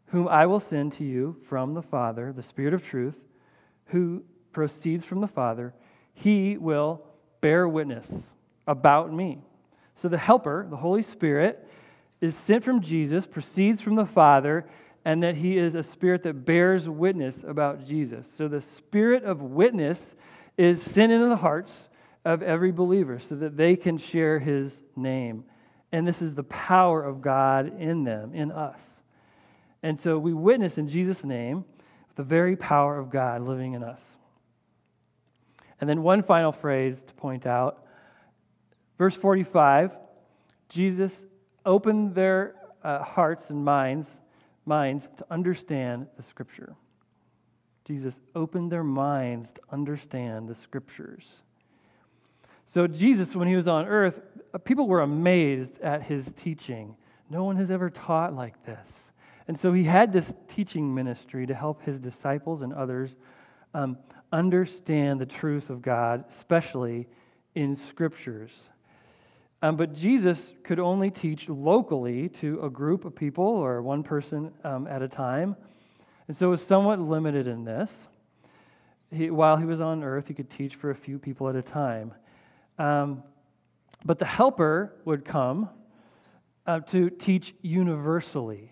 whom 0.07 0.27
I 0.27 0.45
will 0.45 0.59
send 0.59 0.93
to 0.93 1.03
you 1.03 1.35
from 1.49 1.73
the 1.73 1.81
Father, 1.81 2.31
the 2.31 2.43
Spirit 2.43 2.73
of 2.73 2.83
truth, 2.83 3.15
who 3.87 4.23
proceeds 4.53 5.03
from 5.05 5.19
the 5.19 5.27
Father, 5.27 5.73
he 6.13 6.57
will 6.57 7.03
bear 7.41 7.67
witness 7.67 8.11
about 8.65 9.13
me. 9.13 9.43
So 9.97 10.07
the 10.07 10.17
Helper, 10.17 10.67
the 10.69 10.77
Holy 10.77 11.01
Spirit, 11.01 11.67
is 12.21 12.35
sent 12.35 12.63
from 12.63 12.81
Jesus, 12.81 13.25
proceeds 13.25 13.81
from 13.81 13.95
the 13.95 14.05
Father, 14.05 14.65
and 15.03 15.21
that 15.21 15.35
he 15.35 15.57
is 15.57 15.75
a 15.75 15.83
spirit 15.83 16.23
that 16.23 16.45
bears 16.45 16.87
witness 16.87 17.43
about 17.43 17.85
Jesus. 17.85 18.31
So 18.31 18.47
the 18.47 18.61
spirit 18.61 19.23
of 19.23 19.41
witness 19.41 20.15
is 20.57 20.81
sent 20.81 21.11
into 21.11 21.27
the 21.27 21.35
hearts 21.35 21.89
of 22.25 22.41
every 22.41 22.71
believer 22.71 23.19
so 23.19 23.35
that 23.35 23.55
they 23.55 23.75
can 23.75 23.97
share 23.97 24.39
his 24.39 24.81
name. 24.95 25.45
And 25.91 26.07
this 26.07 26.21
is 26.21 26.33
the 26.33 26.43
power 26.43 27.01
of 27.01 27.21
God 27.21 27.79
in 27.79 28.03
them, 28.03 28.33
in 28.33 28.51
us. 28.51 28.79
And 29.83 29.99
so 29.99 30.17
we 30.17 30.33
witness 30.33 30.77
in 30.77 30.89
Jesus' 30.89 31.23
name 31.23 31.63
the 32.15 32.23
very 32.23 32.55
power 32.55 32.97
of 32.97 33.11
God 33.11 33.43
living 33.43 33.73
in 33.73 33.83
us. 33.83 34.01
And 35.79 35.89
then 35.89 36.01
one 36.01 36.23
final 36.23 36.51
phrase 36.51 37.01
to 37.01 37.13
point 37.13 37.45
out. 37.45 37.85
Verse 38.97 39.15
45 39.15 39.91
Jesus 40.67 41.13
opened 41.65 42.15
their 42.15 42.55
uh, 42.83 43.03
hearts 43.03 43.51
and 43.51 43.63
minds, 43.63 44.09
minds 44.65 45.07
to 45.17 45.25
understand 45.29 46.07
the 46.17 46.23
scripture. 46.23 46.75
Jesus 47.85 48.15
opened 48.33 48.71
their 48.71 48.83
minds 48.83 49.51
to 49.51 49.61
understand 49.71 50.49
the 50.49 50.55
scriptures. 50.55 51.23
So, 52.67 52.87
Jesus, 52.87 53.35
when 53.35 53.47
he 53.47 53.55
was 53.55 53.67
on 53.67 53.85
earth, 53.85 54.19
people 54.63 54.87
were 54.87 55.01
amazed 55.01 55.79
at 55.81 56.03
his 56.03 56.29
teaching. 56.43 56.95
No 57.29 57.43
one 57.43 57.57
has 57.57 57.71
ever 57.71 57.89
taught 57.89 58.33
like 58.33 58.65
this. 58.65 58.87
And 59.47 59.59
so 59.59 59.73
he 59.73 59.83
had 59.83 60.11
this 60.11 60.31
teaching 60.47 60.93
ministry 60.93 61.45
to 61.47 61.53
help 61.53 61.83
his 61.83 61.99
disciples 61.99 62.61
and 62.61 62.73
others 62.73 63.15
um, 63.73 63.97
understand 64.31 65.19
the 65.19 65.25
truth 65.25 65.69
of 65.69 65.81
God, 65.81 66.25
especially 66.29 67.07
in 67.53 67.75
scriptures. 67.75 68.51
Um, 69.61 69.77
but 69.77 69.93
Jesus 69.93 70.53
could 70.63 70.79
only 70.79 71.09
teach 71.09 71.47
locally 71.47 72.29
to 72.29 72.61
a 72.61 72.69
group 72.69 73.05
of 73.05 73.15
people 73.15 73.45
or 73.45 73.81
one 73.81 74.03
person 74.03 74.51
um, 74.63 74.87
at 74.87 75.01
a 75.01 75.07
time. 75.07 75.55
And 76.27 76.35
so 76.35 76.47
it 76.47 76.51
was 76.51 76.65
somewhat 76.65 76.99
limited 76.99 77.47
in 77.47 77.63
this. 77.63 77.89
He, 79.11 79.29
while 79.29 79.57
he 79.57 79.65
was 79.65 79.79
on 79.79 80.03
earth, 80.03 80.27
he 80.27 80.33
could 80.33 80.49
teach 80.49 80.75
for 80.75 80.89
a 80.89 80.95
few 80.95 81.19
people 81.19 81.47
at 81.47 81.55
a 81.55 81.61
time. 81.61 82.13
Um, 82.77 83.23
but 84.03 84.19
the 84.19 84.25
helper 84.25 84.93
would 85.05 85.25
come 85.25 85.69
uh, 86.67 86.79
to 86.81 87.09
teach 87.09 87.55
universally. 87.61 88.71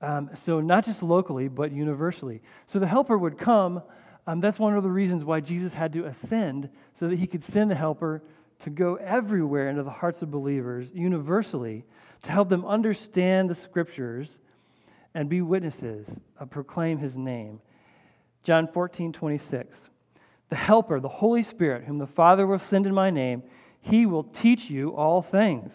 Um, 0.00 0.30
so, 0.34 0.60
not 0.60 0.84
just 0.84 1.02
locally, 1.02 1.48
but 1.48 1.72
universally. 1.72 2.42
So, 2.68 2.78
the 2.78 2.86
helper 2.86 3.16
would 3.16 3.38
come. 3.38 3.82
Um, 4.26 4.40
that's 4.40 4.58
one 4.58 4.76
of 4.76 4.82
the 4.82 4.90
reasons 4.90 5.24
why 5.24 5.40
Jesus 5.40 5.72
had 5.72 5.92
to 5.94 6.04
ascend, 6.04 6.68
so 6.98 7.08
that 7.08 7.18
he 7.18 7.26
could 7.26 7.44
send 7.44 7.70
the 7.70 7.74
helper 7.74 8.22
to 8.60 8.70
go 8.70 8.96
everywhere 8.96 9.68
into 9.68 9.82
the 9.82 9.90
hearts 9.90 10.22
of 10.22 10.30
believers 10.30 10.88
universally 10.94 11.84
to 12.22 12.30
help 12.30 12.48
them 12.48 12.64
understand 12.64 13.48
the 13.50 13.54
scriptures 13.54 14.38
and 15.14 15.28
be 15.28 15.42
witnesses, 15.42 16.06
uh, 16.40 16.44
proclaim 16.44 16.98
his 16.98 17.14
name. 17.14 17.60
John 18.42 18.66
14, 18.66 19.12
26. 19.12 19.78
The 20.54 20.58
Helper, 20.58 21.00
the 21.00 21.08
Holy 21.08 21.42
Spirit, 21.42 21.82
whom 21.82 21.98
the 21.98 22.06
Father 22.06 22.46
will 22.46 22.60
send 22.60 22.86
in 22.86 22.94
my 22.94 23.10
name, 23.10 23.42
he 23.80 24.06
will 24.06 24.22
teach 24.22 24.70
you 24.70 24.94
all 24.94 25.20
things. 25.20 25.72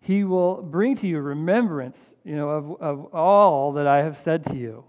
He 0.00 0.24
will 0.24 0.62
bring 0.62 0.96
to 0.96 1.06
you 1.06 1.18
remembrance 1.18 2.14
you 2.24 2.34
know, 2.34 2.48
of, 2.48 2.80
of 2.80 3.14
all 3.14 3.74
that 3.74 3.86
I 3.86 3.98
have 3.98 4.18
said 4.20 4.46
to 4.46 4.56
you. 4.56 4.84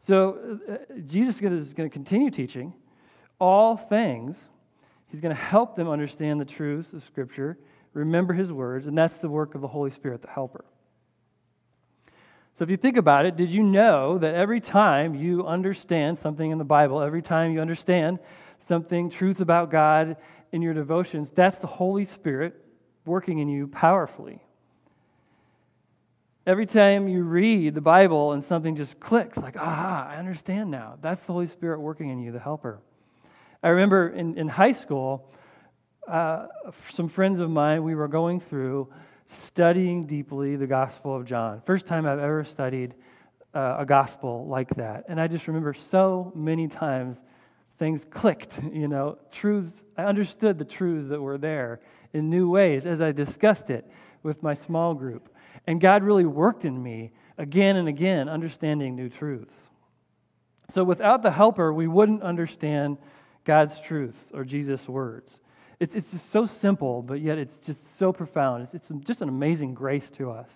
So 0.00 0.58
uh, 0.70 1.00
Jesus 1.06 1.40
is 1.40 1.72
going 1.72 1.88
to 1.88 1.88
continue 1.88 2.30
teaching 2.30 2.74
all 3.40 3.78
things. 3.78 4.36
He's 5.06 5.22
going 5.22 5.34
to 5.34 5.42
help 5.42 5.74
them 5.74 5.88
understand 5.88 6.38
the 6.38 6.44
truths 6.44 6.92
of 6.92 7.02
Scripture, 7.04 7.56
remember 7.94 8.34
his 8.34 8.52
words, 8.52 8.86
and 8.86 8.98
that's 8.98 9.16
the 9.16 9.30
work 9.30 9.54
of 9.54 9.62
the 9.62 9.68
Holy 9.68 9.92
Spirit, 9.92 10.20
the 10.20 10.28
helper. 10.28 10.66
So, 12.58 12.64
if 12.64 12.70
you 12.70 12.76
think 12.76 12.98
about 12.98 13.24
it, 13.24 13.36
did 13.36 13.48
you 13.48 13.62
know 13.62 14.18
that 14.18 14.34
every 14.34 14.60
time 14.60 15.14
you 15.14 15.46
understand 15.46 16.18
something 16.18 16.50
in 16.50 16.58
the 16.58 16.64
Bible, 16.64 17.00
every 17.00 17.22
time 17.22 17.52
you 17.52 17.60
understand 17.60 18.18
something, 18.64 19.10
truths 19.10 19.40
about 19.40 19.70
God 19.70 20.16
in 20.52 20.62
your 20.62 20.74
devotions, 20.74 21.30
that's 21.34 21.58
the 21.58 21.66
Holy 21.66 22.04
Spirit 22.04 22.54
working 23.04 23.38
in 23.38 23.48
you 23.48 23.66
powerfully. 23.66 24.42
Every 26.46 26.66
time 26.66 27.08
you 27.08 27.24
read 27.24 27.74
the 27.74 27.80
Bible 27.80 28.32
and 28.32 28.42
something 28.42 28.74
just 28.74 28.98
clicks, 28.98 29.36
like, 29.36 29.56
aha, 29.56 30.08
I 30.10 30.16
understand 30.16 30.70
now. 30.70 30.96
That's 31.02 31.22
the 31.24 31.32
Holy 31.32 31.46
Spirit 31.46 31.80
working 31.80 32.08
in 32.08 32.20
you, 32.20 32.32
the 32.32 32.38
helper. 32.38 32.80
I 33.62 33.68
remember 33.68 34.08
in, 34.08 34.38
in 34.38 34.48
high 34.48 34.72
school, 34.72 35.30
uh, 36.06 36.46
some 36.92 37.08
friends 37.08 37.40
of 37.40 37.50
mine, 37.50 37.82
we 37.82 37.94
were 37.94 38.08
going 38.08 38.40
through 38.40 38.88
studying 39.26 40.06
deeply 40.06 40.56
the 40.56 40.66
Gospel 40.66 41.14
of 41.14 41.26
John. 41.26 41.60
First 41.66 41.86
time 41.86 42.06
I've 42.06 42.18
ever 42.18 42.44
studied 42.44 42.94
uh, 43.54 43.76
a 43.80 43.86
gospel 43.86 44.46
like 44.46 44.68
that. 44.76 45.04
And 45.08 45.20
I 45.20 45.26
just 45.26 45.48
remember 45.48 45.74
so 45.74 46.32
many 46.34 46.68
times 46.68 47.18
things 47.78 48.04
clicked, 48.10 48.52
you 48.72 48.88
know, 48.88 49.18
truths, 49.30 49.72
I 49.96 50.04
understood 50.04 50.58
the 50.58 50.64
truths 50.64 51.08
that 51.08 51.20
were 51.20 51.38
there 51.38 51.80
in 52.12 52.30
new 52.30 52.50
ways 52.50 52.86
as 52.86 53.00
I 53.00 53.12
discussed 53.12 53.70
it 53.70 53.88
with 54.22 54.42
my 54.42 54.54
small 54.54 54.94
group. 54.94 55.28
And 55.66 55.80
God 55.80 56.02
really 56.02 56.24
worked 56.24 56.64
in 56.64 56.82
me 56.82 57.12
again 57.36 57.76
and 57.76 57.88
again, 57.88 58.28
understanding 58.28 58.96
new 58.96 59.08
truths. 59.08 59.54
So 60.70 60.84
without 60.84 61.22
the 61.22 61.30
helper, 61.30 61.72
we 61.72 61.86
wouldn't 61.86 62.22
understand 62.22 62.98
God's 63.44 63.78
truths 63.80 64.30
or 64.34 64.44
Jesus' 64.44 64.86
words. 64.88 65.40
It's, 65.80 65.94
it's 65.94 66.10
just 66.10 66.30
so 66.30 66.44
simple, 66.44 67.02
but 67.02 67.20
yet 67.20 67.38
it's 67.38 67.58
just 67.58 67.96
so 67.96 68.12
profound. 68.12 68.64
It's, 68.64 68.74
it's 68.74 69.06
just 69.06 69.22
an 69.22 69.28
amazing 69.28 69.74
grace 69.74 70.10
to 70.16 70.30
us. 70.30 70.50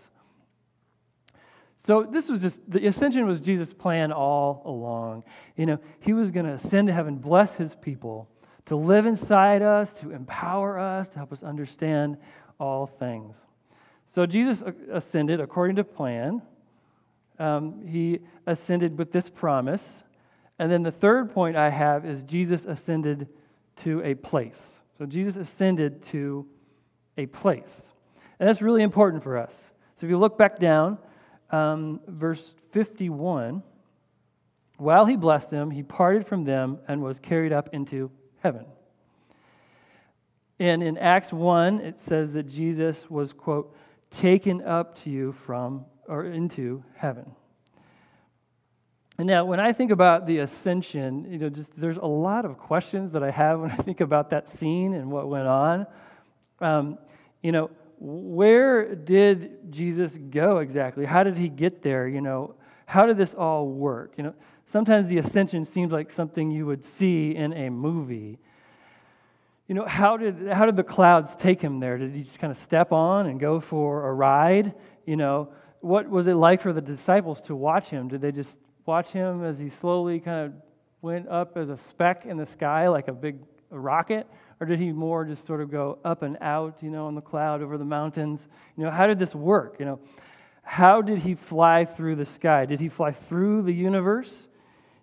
So 1.84 2.04
this 2.04 2.28
was 2.28 2.42
just 2.42 2.60
the 2.70 2.86
ascension 2.86 3.26
was 3.26 3.40
Jesus' 3.40 3.72
plan 3.72 4.12
all 4.12 4.62
along. 4.64 5.24
You 5.56 5.66
know, 5.66 5.78
he 6.00 6.12
was 6.12 6.30
going 6.30 6.46
to 6.46 6.52
ascend 6.52 6.86
to 6.86 6.94
heaven, 6.94 7.16
bless 7.16 7.54
his 7.54 7.74
people, 7.74 8.28
to 8.66 8.76
live 8.76 9.04
inside 9.04 9.62
us, 9.62 9.92
to 10.00 10.12
empower 10.12 10.78
us, 10.78 11.08
to 11.08 11.16
help 11.16 11.32
us 11.32 11.42
understand 11.42 12.18
all 12.60 12.86
things. 12.86 13.36
So 14.06 14.26
Jesus 14.26 14.62
ascended 14.92 15.40
according 15.40 15.76
to 15.76 15.84
plan. 15.84 16.42
Um, 17.38 17.84
he 17.86 18.20
ascended 18.46 18.96
with 18.96 19.10
this 19.10 19.28
promise. 19.28 19.82
And 20.60 20.70
then 20.70 20.84
the 20.84 20.92
third 20.92 21.32
point 21.32 21.56
I 21.56 21.70
have 21.70 22.04
is 22.04 22.22
Jesus 22.22 22.64
ascended 22.64 23.26
to 23.78 24.00
a 24.04 24.14
place. 24.14 24.80
So 24.98 25.06
Jesus 25.06 25.36
ascended 25.36 26.02
to 26.04 26.46
a 27.16 27.26
place. 27.26 27.90
And 28.38 28.48
that's 28.48 28.62
really 28.62 28.82
important 28.82 29.24
for 29.24 29.36
us. 29.36 29.52
So 29.96 30.06
if 30.06 30.10
you 30.10 30.18
look 30.18 30.38
back 30.38 30.60
down, 30.60 30.98
um, 31.52 32.00
verse 32.08 32.42
51 32.72 33.62
while 34.82 35.06
he 35.06 35.16
blessed 35.16 35.50
them, 35.50 35.70
he 35.70 35.84
parted 35.84 36.26
from 36.26 36.42
them 36.42 36.78
and 36.88 37.00
was 37.00 37.20
carried 37.20 37.52
up 37.52 37.68
into 37.72 38.10
heaven. 38.42 38.64
And 40.58 40.82
in 40.82 40.98
Acts 40.98 41.32
1, 41.32 41.78
it 41.78 42.00
says 42.00 42.32
that 42.32 42.48
Jesus 42.48 42.98
was, 43.08 43.32
quote, 43.32 43.76
taken 44.10 44.60
up 44.62 45.00
to 45.04 45.10
you 45.10 45.36
from 45.46 45.84
or 46.08 46.24
into 46.24 46.82
heaven. 46.96 47.30
And 49.18 49.28
now, 49.28 49.44
when 49.44 49.60
I 49.60 49.72
think 49.72 49.92
about 49.92 50.26
the 50.26 50.38
ascension, 50.38 51.30
you 51.30 51.38
know, 51.38 51.48
just 51.48 51.78
there's 51.80 51.98
a 51.98 52.06
lot 52.06 52.44
of 52.44 52.58
questions 52.58 53.12
that 53.12 53.22
I 53.22 53.30
have 53.30 53.60
when 53.60 53.70
I 53.70 53.76
think 53.76 54.00
about 54.00 54.30
that 54.30 54.48
scene 54.48 54.94
and 54.94 55.12
what 55.12 55.28
went 55.28 55.46
on. 55.46 55.86
Um, 56.60 56.98
you 57.40 57.52
know, 57.52 57.70
where 58.04 58.96
did 58.96 59.70
Jesus 59.70 60.18
go 60.18 60.58
exactly? 60.58 61.04
How 61.04 61.22
did 61.22 61.36
he 61.36 61.48
get 61.48 61.82
there? 61.82 62.08
You 62.08 62.20
know, 62.20 62.56
how 62.84 63.06
did 63.06 63.16
this 63.16 63.32
all 63.32 63.68
work? 63.68 64.14
You 64.16 64.24
know, 64.24 64.34
sometimes 64.66 65.06
the 65.06 65.18
ascension 65.18 65.64
seems 65.64 65.92
like 65.92 66.10
something 66.10 66.50
you 66.50 66.66
would 66.66 66.84
see 66.84 67.36
in 67.36 67.52
a 67.52 67.70
movie. 67.70 68.40
You 69.68 69.76
know, 69.76 69.86
how 69.86 70.16
did 70.16 70.48
how 70.48 70.66
did 70.66 70.74
the 70.74 70.82
clouds 70.82 71.36
take 71.36 71.60
him 71.60 71.78
there? 71.78 71.96
Did 71.96 72.12
he 72.12 72.22
just 72.24 72.40
kind 72.40 72.50
of 72.50 72.58
step 72.58 72.90
on 72.90 73.26
and 73.26 73.38
go 73.38 73.60
for 73.60 74.08
a 74.08 74.12
ride? 74.12 74.74
You 75.06 75.14
know, 75.14 75.50
what 75.80 76.10
was 76.10 76.26
it 76.26 76.34
like 76.34 76.60
for 76.60 76.72
the 76.72 76.80
disciples 76.80 77.40
to 77.42 77.54
watch 77.54 77.86
him? 77.86 78.08
Did 78.08 78.20
they 78.20 78.32
just 78.32 78.56
watch 78.84 79.10
him 79.10 79.44
as 79.44 79.60
he 79.60 79.68
slowly 79.68 80.18
kind 80.18 80.46
of 80.46 80.52
went 81.02 81.28
up 81.28 81.56
as 81.56 81.68
a 81.68 81.78
speck 81.78 82.26
in 82.26 82.36
the 82.36 82.46
sky 82.46 82.88
like 82.88 83.06
a 83.06 83.12
big 83.12 83.38
rocket? 83.70 84.26
Or 84.60 84.66
did 84.66 84.78
he 84.78 84.92
more 84.92 85.24
just 85.24 85.44
sort 85.46 85.60
of 85.60 85.70
go 85.70 85.98
up 86.04 86.22
and 86.22 86.36
out, 86.40 86.78
you 86.80 86.90
know, 86.90 87.06
on 87.06 87.14
the 87.14 87.20
cloud 87.20 87.62
over 87.62 87.78
the 87.78 87.84
mountains? 87.84 88.48
You 88.76 88.84
know, 88.84 88.90
how 88.90 89.06
did 89.06 89.18
this 89.18 89.34
work? 89.34 89.76
You 89.78 89.86
know, 89.86 90.00
how 90.62 91.02
did 91.02 91.18
he 91.18 91.34
fly 91.34 91.84
through 91.84 92.16
the 92.16 92.26
sky? 92.26 92.66
Did 92.66 92.80
he 92.80 92.88
fly 92.88 93.12
through 93.12 93.62
the 93.62 93.72
universe? 93.72 94.48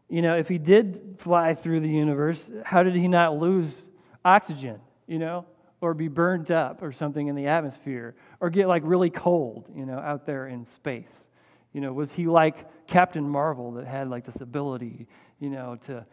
You 0.07 0.21
know, 0.21 0.35
if 0.35 0.47
he 0.47 0.57
did 0.57 1.15
fly 1.19 1.53
through 1.53 1.81
the 1.81 1.89
universe, 1.89 2.39
how 2.63 2.83
did 2.83 2.95
he 2.95 3.07
not 3.07 3.37
lose 3.37 3.79
oxygen, 4.25 4.79
you 5.07 5.19
know, 5.19 5.45
or 5.81 5.93
be 5.93 6.07
burned 6.07 6.51
up 6.51 6.81
or 6.81 6.91
something 6.91 7.27
in 7.27 7.35
the 7.35 7.47
atmosphere, 7.47 8.15
or 8.39 8.49
get 8.49 8.67
like 8.67 8.81
really 8.85 9.09
cold, 9.09 9.69
you 9.75 9.85
know, 9.85 9.99
out 9.99 10.25
there 10.25 10.47
in 10.47 10.65
space? 10.65 11.29
You 11.73 11.81
know, 11.81 11.93
was 11.93 12.11
he 12.11 12.25
like 12.25 12.87
Captain 12.87 13.27
Marvel 13.29 13.73
that 13.73 13.85
had 13.85 14.09
like 14.09 14.25
this 14.25 14.41
ability, 14.41 15.07
you 15.39 15.49
know, 15.49 15.77
to 15.85 16.05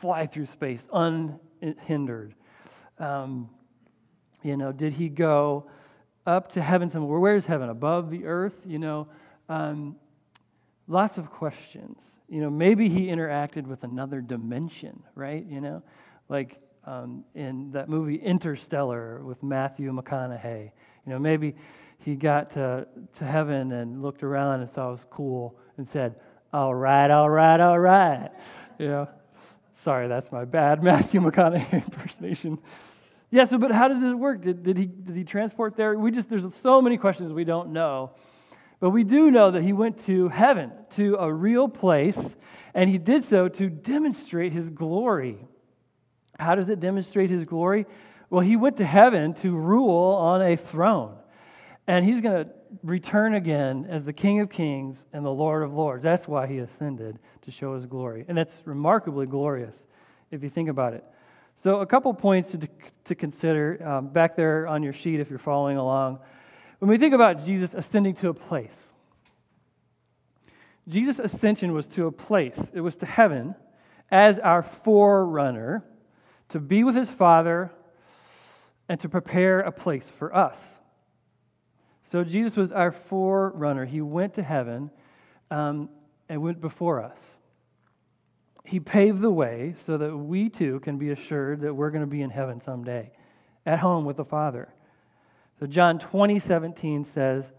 fly 0.00 0.26
through 0.26 0.46
space 0.46 0.82
unhindered? 0.92 2.34
Um, 2.98 3.50
you 4.42 4.56
know, 4.56 4.72
did 4.72 4.92
he 4.92 5.08
go 5.08 5.70
up 6.26 6.52
to 6.52 6.62
heaven 6.62 6.90
somewhere? 6.90 7.18
Where's 7.18 7.46
heaven? 7.46 7.70
Above 7.70 8.10
the 8.10 8.26
earth? 8.26 8.54
You 8.66 8.78
know, 8.78 9.08
um, 9.48 9.96
lots 10.86 11.18
of 11.18 11.30
questions. 11.30 11.98
You 12.28 12.40
know, 12.40 12.50
maybe 12.50 12.88
he 12.88 13.06
interacted 13.06 13.66
with 13.66 13.84
another 13.84 14.20
dimension, 14.20 15.02
right? 15.14 15.44
You 15.46 15.60
know, 15.60 15.82
like 16.28 16.60
um, 16.84 17.24
in 17.34 17.70
that 17.72 17.88
movie 17.88 18.16
Interstellar 18.16 19.22
with 19.24 19.42
Matthew 19.42 19.92
McConaughey. 19.92 20.70
You 21.06 21.12
know, 21.12 21.18
maybe 21.18 21.54
he 21.98 22.14
got 22.14 22.52
to, 22.52 22.86
to 23.18 23.24
heaven 23.24 23.72
and 23.72 24.02
looked 24.02 24.22
around 24.22 24.60
and 24.60 24.70
saw 24.70 24.88
it 24.88 24.92
was 24.92 25.04
cool 25.10 25.58
and 25.76 25.88
said, 25.88 26.14
All 26.52 26.74
right, 26.74 27.10
all 27.10 27.28
right, 27.28 27.60
all 27.60 27.78
right. 27.78 28.30
You 28.78 28.88
know, 28.88 29.08
sorry, 29.82 30.08
that's 30.08 30.30
my 30.32 30.44
bad 30.44 30.82
Matthew 30.82 31.20
McConaughey 31.20 31.72
impersonation. 31.72 32.58
Yeah, 33.30 33.44
so 33.44 33.58
but 33.58 33.70
how 33.70 33.88
does 33.88 34.02
it 34.02 34.14
work? 34.14 34.42
Did, 34.42 34.62
did, 34.62 34.78
he, 34.78 34.86
did 34.86 35.14
he 35.14 35.24
transport 35.24 35.76
there? 35.76 35.98
We 35.98 36.10
just, 36.10 36.30
there's 36.30 36.54
so 36.54 36.80
many 36.80 36.96
questions 36.96 37.32
we 37.32 37.44
don't 37.44 37.72
know. 37.72 38.12
But 38.80 38.90
we 38.90 39.04
do 39.04 39.30
know 39.30 39.50
that 39.50 39.62
he 39.62 39.72
went 39.72 40.04
to 40.06 40.28
heaven, 40.28 40.72
to 40.90 41.16
a 41.16 41.32
real 41.32 41.68
place, 41.68 42.36
and 42.74 42.88
he 42.88 42.96
did 42.96 43.24
so 43.24 43.48
to 43.48 43.68
demonstrate 43.68 44.52
his 44.52 44.70
glory. 44.70 45.38
How 46.38 46.54
does 46.54 46.68
it 46.68 46.80
demonstrate 46.80 47.28
his 47.28 47.44
glory? 47.44 47.86
Well, 48.30 48.40
he 48.40 48.56
went 48.56 48.76
to 48.76 48.86
heaven 48.86 49.34
to 49.34 49.54
rule 49.56 50.14
on 50.14 50.40
a 50.40 50.56
throne. 50.56 51.16
And 51.86 52.04
he's 52.04 52.20
going 52.20 52.44
to 52.44 52.50
return 52.82 53.34
again 53.34 53.86
as 53.88 54.04
the 54.04 54.12
King 54.12 54.40
of 54.40 54.50
Kings 54.50 55.06
and 55.12 55.24
the 55.24 55.30
Lord 55.30 55.62
of 55.62 55.72
Lords. 55.72 56.02
That's 56.02 56.28
why 56.28 56.46
he 56.46 56.58
ascended, 56.58 57.18
to 57.42 57.50
show 57.50 57.74
his 57.74 57.86
glory. 57.86 58.26
And 58.28 58.38
that's 58.38 58.62
remarkably 58.64 59.26
glorious 59.26 59.74
if 60.30 60.42
you 60.42 60.50
think 60.50 60.68
about 60.68 60.94
it. 60.94 61.04
So, 61.60 61.80
a 61.80 61.86
couple 61.86 62.14
points 62.14 62.52
to, 62.52 62.68
to 63.04 63.14
consider 63.16 63.84
um, 63.84 64.08
back 64.08 64.36
there 64.36 64.68
on 64.68 64.84
your 64.84 64.92
sheet 64.92 65.18
if 65.18 65.28
you're 65.28 65.40
following 65.40 65.76
along. 65.76 66.20
When 66.78 66.88
we 66.88 66.98
think 66.98 67.14
about 67.14 67.44
Jesus 67.44 67.74
ascending 67.74 68.14
to 68.16 68.28
a 68.28 68.34
place, 68.34 68.92
Jesus' 70.86 71.18
ascension 71.18 71.72
was 71.72 71.88
to 71.88 72.06
a 72.06 72.12
place, 72.12 72.70
it 72.72 72.80
was 72.80 72.94
to 72.96 73.06
heaven 73.06 73.56
as 74.10 74.38
our 74.38 74.62
forerunner 74.62 75.84
to 76.50 76.60
be 76.60 76.84
with 76.84 76.94
his 76.94 77.10
Father 77.10 77.70
and 78.88 78.98
to 79.00 79.08
prepare 79.08 79.60
a 79.60 79.72
place 79.72 80.10
for 80.18 80.34
us. 80.34 80.58
So 82.10 82.24
Jesus 82.24 82.56
was 82.56 82.72
our 82.72 82.90
forerunner. 82.90 83.84
He 83.84 84.00
went 84.00 84.34
to 84.34 84.42
heaven 84.42 84.90
um, 85.50 85.90
and 86.28 86.40
went 86.40 86.60
before 86.60 87.02
us. 87.02 87.20
He 88.68 88.80
paved 88.80 89.22
the 89.22 89.30
way 89.30 89.74
so 89.80 89.96
that 89.96 90.14
we 90.14 90.50
too 90.50 90.80
can 90.80 90.98
be 90.98 91.08
assured 91.10 91.62
that 91.62 91.72
we're 91.72 91.90
going 91.90 92.04
to 92.04 92.06
be 92.06 92.20
in 92.20 92.28
heaven 92.28 92.60
someday, 92.60 93.10
at 93.64 93.78
home 93.78 94.04
with 94.04 94.18
the 94.18 94.26
Father. 94.26 94.68
So 95.58 95.66
John 95.66 95.98
20, 95.98 96.38
17 96.38 97.06
says, 97.06 97.50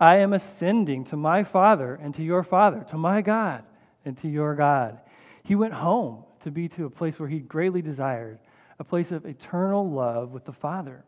I 0.00 0.16
am 0.16 0.32
ascending 0.32 1.04
to 1.06 1.16
my 1.16 1.44
Father 1.44 1.98
and 2.02 2.14
to 2.14 2.22
your 2.22 2.42
Father, 2.42 2.82
to 2.88 2.96
my 2.96 3.20
God 3.20 3.62
and 4.06 4.16
to 4.22 4.28
your 4.28 4.54
God. 4.54 5.00
He 5.42 5.54
went 5.54 5.74
home 5.74 6.24
to 6.44 6.50
be 6.50 6.68
to 6.70 6.86
a 6.86 6.90
place 6.90 7.18
where 7.18 7.28
he 7.28 7.40
greatly 7.40 7.82
desired, 7.82 8.38
a 8.78 8.84
place 8.84 9.10
of 9.12 9.26
eternal 9.26 9.90
love 9.90 10.32
with 10.32 10.46
the 10.46 10.52
Father. 10.54 11.04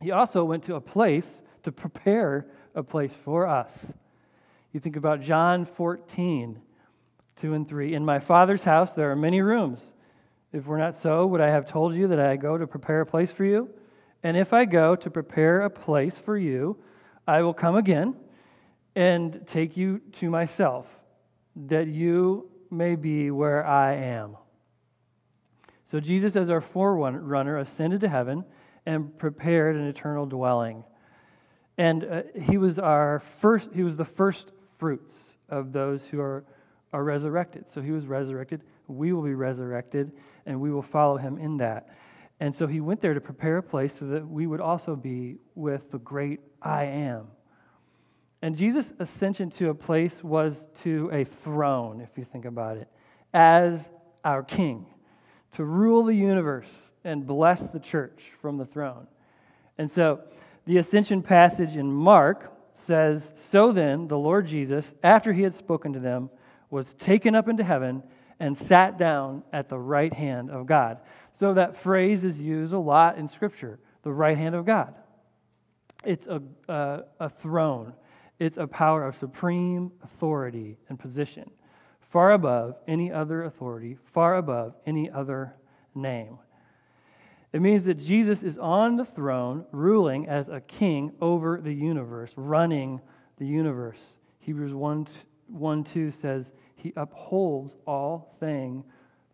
He 0.00 0.12
also 0.12 0.44
went 0.44 0.64
to 0.64 0.76
a 0.76 0.80
place 0.80 1.42
to 1.64 1.72
prepare 1.72 2.46
a 2.74 2.82
place 2.82 3.12
for 3.22 3.46
us. 3.46 3.92
You 4.72 4.80
think 4.80 4.96
about 4.96 5.20
John 5.20 5.66
14, 5.66 6.62
2 7.36 7.54
and 7.54 7.68
3. 7.68 7.94
In 7.94 8.04
my 8.04 8.18
Father's 8.18 8.62
house 8.62 8.92
there 8.92 9.10
are 9.10 9.16
many 9.16 9.40
rooms. 9.40 9.80
If 10.52 10.66
we're 10.66 10.78
not 10.78 10.98
so, 10.98 11.26
would 11.26 11.40
I 11.40 11.50
have 11.50 11.66
told 11.66 11.94
you 11.94 12.08
that 12.08 12.20
I 12.20 12.36
go 12.36 12.56
to 12.56 12.66
prepare 12.66 13.02
a 13.02 13.06
place 13.06 13.32
for 13.32 13.44
you? 13.44 13.68
And 14.22 14.36
if 14.36 14.52
I 14.52 14.64
go 14.64 14.96
to 14.96 15.10
prepare 15.10 15.62
a 15.62 15.70
place 15.70 16.18
for 16.18 16.36
you, 16.36 16.78
I 17.26 17.42
will 17.42 17.54
come 17.54 17.76
again 17.76 18.14
and 18.94 19.46
take 19.46 19.76
you 19.76 20.00
to 20.12 20.30
myself, 20.30 20.86
that 21.54 21.86
you 21.86 22.50
may 22.70 22.94
be 22.94 23.30
where 23.30 23.64
I 23.66 23.94
am. 23.94 24.36
So 25.90 26.00
Jesus, 26.00 26.34
as 26.34 26.50
our 26.50 26.60
forerunner, 26.60 27.58
ascended 27.58 28.00
to 28.00 28.08
heaven 28.08 28.44
and 28.86 29.16
prepared 29.18 29.76
an 29.76 29.86
eternal 29.86 30.26
dwelling. 30.26 30.84
And 31.78 32.04
uh, 32.04 32.22
he 32.40 32.56
was 32.56 32.78
our 32.78 33.22
first, 33.40 33.68
he 33.74 33.82
was 33.82 33.96
the 33.96 34.04
first 34.04 34.50
fruits 34.78 35.36
of 35.48 35.72
those 35.72 36.04
who 36.04 36.20
are, 36.20 36.44
are 36.96 37.04
resurrected. 37.04 37.70
So 37.70 37.82
he 37.82 37.90
was 37.90 38.06
resurrected. 38.06 38.62
We 38.88 39.12
will 39.12 39.22
be 39.22 39.34
resurrected, 39.34 40.12
and 40.46 40.58
we 40.58 40.72
will 40.72 40.80
follow 40.80 41.18
him 41.18 41.36
in 41.36 41.58
that. 41.58 41.90
And 42.40 42.56
so 42.56 42.66
he 42.66 42.80
went 42.80 43.02
there 43.02 43.12
to 43.12 43.20
prepare 43.20 43.58
a 43.58 43.62
place 43.62 43.92
so 43.98 44.06
that 44.06 44.26
we 44.26 44.46
would 44.46 44.62
also 44.62 44.96
be 44.96 45.36
with 45.54 45.90
the 45.90 45.98
great 45.98 46.40
I 46.62 46.84
am. 46.84 47.26
And 48.40 48.56
Jesus' 48.56 48.94
ascension 48.98 49.50
to 49.52 49.68
a 49.68 49.74
place 49.74 50.24
was 50.24 50.62
to 50.84 51.10
a 51.12 51.24
throne, 51.24 52.00
if 52.00 52.16
you 52.16 52.24
think 52.24 52.46
about 52.46 52.78
it, 52.78 52.88
as 53.34 53.78
our 54.24 54.42
king, 54.42 54.86
to 55.56 55.64
rule 55.64 56.02
the 56.02 56.14
universe 56.14 56.68
and 57.04 57.26
bless 57.26 57.60
the 57.66 57.80
church 57.80 58.22
from 58.40 58.56
the 58.56 58.64
throne. 58.64 59.06
And 59.76 59.90
so 59.90 60.20
the 60.64 60.78
ascension 60.78 61.22
passage 61.22 61.76
in 61.76 61.92
Mark 61.92 62.52
says, 62.72 63.32
So 63.34 63.70
then, 63.70 64.08
the 64.08 64.18
Lord 64.18 64.46
Jesus, 64.46 64.86
after 65.02 65.34
he 65.34 65.42
had 65.42 65.56
spoken 65.56 65.92
to 65.92 66.00
them, 66.00 66.30
was 66.70 66.94
taken 66.94 67.34
up 67.34 67.48
into 67.48 67.64
heaven 67.64 68.02
and 68.38 68.56
sat 68.56 68.98
down 68.98 69.42
at 69.52 69.68
the 69.68 69.78
right 69.78 70.12
hand 70.12 70.50
of 70.50 70.66
God. 70.66 70.98
So 71.38 71.54
that 71.54 71.76
phrase 71.76 72.24
is 72.24 72.40
used 72.40 72.72
a 72.72 72.78
lot 72.78 73.18
in 73.18 73.28
Scripture 73.28 73.78
the 74.02 74.12
right 74.12 74.38
hand 74.38 74.54
of 74.54 74.64
God. 74.64 74.94
It's 76.04 76.28
a, 76.28 76.40
a, 76.68 77.00
a 77.18 77.28
throne, 77.28 77.92
it's 78.38 78.56
a 78.56 78.66
power 78.66 79.04
of 79.04 79.16
supreme 79.16 79.90
authority 80.04 80.78
and 80.88 80.96
position, 80.96 81.50
far 82.10 82.32
above 82.32 82.76
any 82.86 83.10
other 83.10 83.44
authority, 83.44 83.96
far 84.12 84.36
above 84.36 84.74
any 84.86 85.10
other 85.10 85.56
name. 85.94 86.38
It 87.52 87.60
means 87.60 87.84
that 87.86 87.94
Jesus 87.94 88.42
is 88.44 88.58
on 88.58 88.96
the 88.96 89.04
throne, 89.04 89.64
ruling 89.72 90.28
as 90.28 90.48
a 90.48 90.60
king 90.60 91.12
over 91.20 91.60
the 91.60 91.72
universe, 91.72 92.30
running 92.36 93.00
the 93.38 93.46
universe. 93.46 93.98
Hebrews 94.38 94.74
1, 94.74 95.08
1 95.48 95.84
2 95.84 96.10
says, 96.10 96.46
He 96.74 96.92
upholds 96.96 97.76
all 97.86 98.36
thing, 98.40 98.84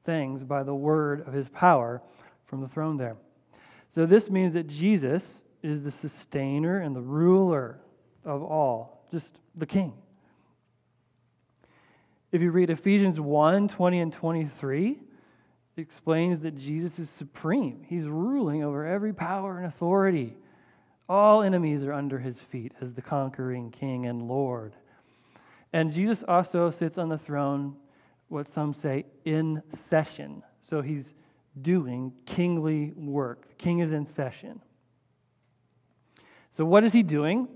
things 0.04 0.42
by 0.42 0.62
the 0.62 0.74
word 0.74 1.26
of 1.26 1.32
his 1.32 1.48
power 1.48 2.02
from 2.46 2.60
the 2.60 2.68
throne 2.68 2.96
there. 2.96 3.16
So 3.94 4.06
this 4.06 4.30
means 4.30 4.54
that 4.54 4.68
Jesus 4.68 5.42
is 5.62 5.82
the 5.82 5.90
sustainer 5.90 6.78
and 6.80 6.94
the 6.94 7.00
ruler 7.00 7.78
of 8.24 8.42
all, 8.42 9.06
just 9.10 9.30
the 9.54 9.66
king. 9.66 9.92
If 12.32 12.40
you 12.40 12.50
read 12.50 12.70
Ephesians 12.70 13.20
1 13.20 13.68
20 13.68 14.00
and 14.00 14.12
23, 14.12 14.98
it 15.76 15.80
explains 15.80 16.40
that 16.42 16.56
Jesus 16.56 16.98
is 16.98 17.10
supreme. 17.10 17.84
He's 17.88 18.06
ruling 18.06 18.64
over 18.64 18.86
every 18.86 19.12
power 19.12 19.58
and 19.58 19.66
authority. 19.66 20.36
All 21.08 21.42
enemies 21.42 21.82
are 21.82 21.92
under 21.92 22.18
his 22.18 22.38
feet 22.40 22.72
as 22.80 22.94
the 22.94 23.02
conquering 23.02 23.70
king 23.70 24.06
and 24.06 24.28
Lord. 24.28 24.72
And 25.72 25.92
Jesus 25.92 26.22
also 26.26 26.70
sits 26.70 26.98
on 26.98 27.08
the 27.08 27.18
throne, 27.18 27.76
what 28.28 28.48
some 28.48 28.74
say, 28.74 29.06
in 29.24 29.62
session. 29.74 30.42
So 30.68 30.82
he's 30.82 31.14
doing 31.60 32.12
kingly 32.26 32.92
work. 32.96 33.48
The 33.48 33.54
king 33.54 33.80
is 33.80 33.92
in 33.92 34.06
session. 34.06 34.60
So, 36.54 36.64
what 36.64 36.84
is 36.84 36.92
he 36.92 37.02
doing 37.02 37.48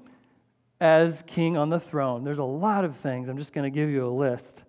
as 0.81 1.23
king 1.27 1.57
on 1.57 1.69
the 1.69 1.81
throne? 1.81 2.25
There's 2.25 2.39
a 2.39 2.45
lot 2.45 2.85
of 2.85 2.97
things. 2.99 3.29
I'm 3.29 3.37
just 3.37 3.53
going 3.53 3.71
to 3.71 3.75
give 3.75 3.91
you 3.91 4.07
a 4.07 4.11
list. 4.11 4.63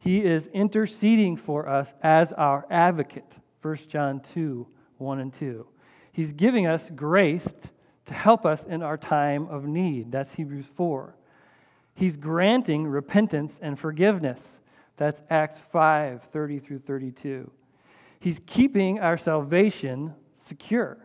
He 0.00 0.24
is 0.24 0.48
interceding 0.48 1.36
for 1.36 1.68
us 1.68 1.88
as 2.02 2.32
our 2.32 2.66
advocate. 2.70 3.30
1 3.62 3.78
John 3.88 4.20
2 4.34 4.66
1 4.98 5.20
and 5.20 5.32
2. 5.32 5.66
He's 6.12 6.32
giving 6.32 6.66
us 6.66 6.90
grace 6.94 7.46
to 8.06 8.14
help 8.14 8.44
us 8.44 8.64
in 8.64 8.82
our 8.82 8.96
time 8.96 9.46
of 9.48 9.64
need. 9.64 10.10
That's 10.10 10.32
Hebrews 10.32 10.66
4. 10.76 11.14
He's 11.98 12.16
granting 12.16 12.86
repentance 12.86 13.58
and 13.60 13.76
forgiveness. 13.76 14.40
That's 14.98 15.20
Acts 15.30 15.58
5 15.72 16.22
30 16.32 16.60
through 16.60 16.78
32. 16.78 17.50
He's 18.20 18.40
keeping 18.46 19.00
our 19.00 19.18
salvation 19.18 20.14
secure. 20.46 21.04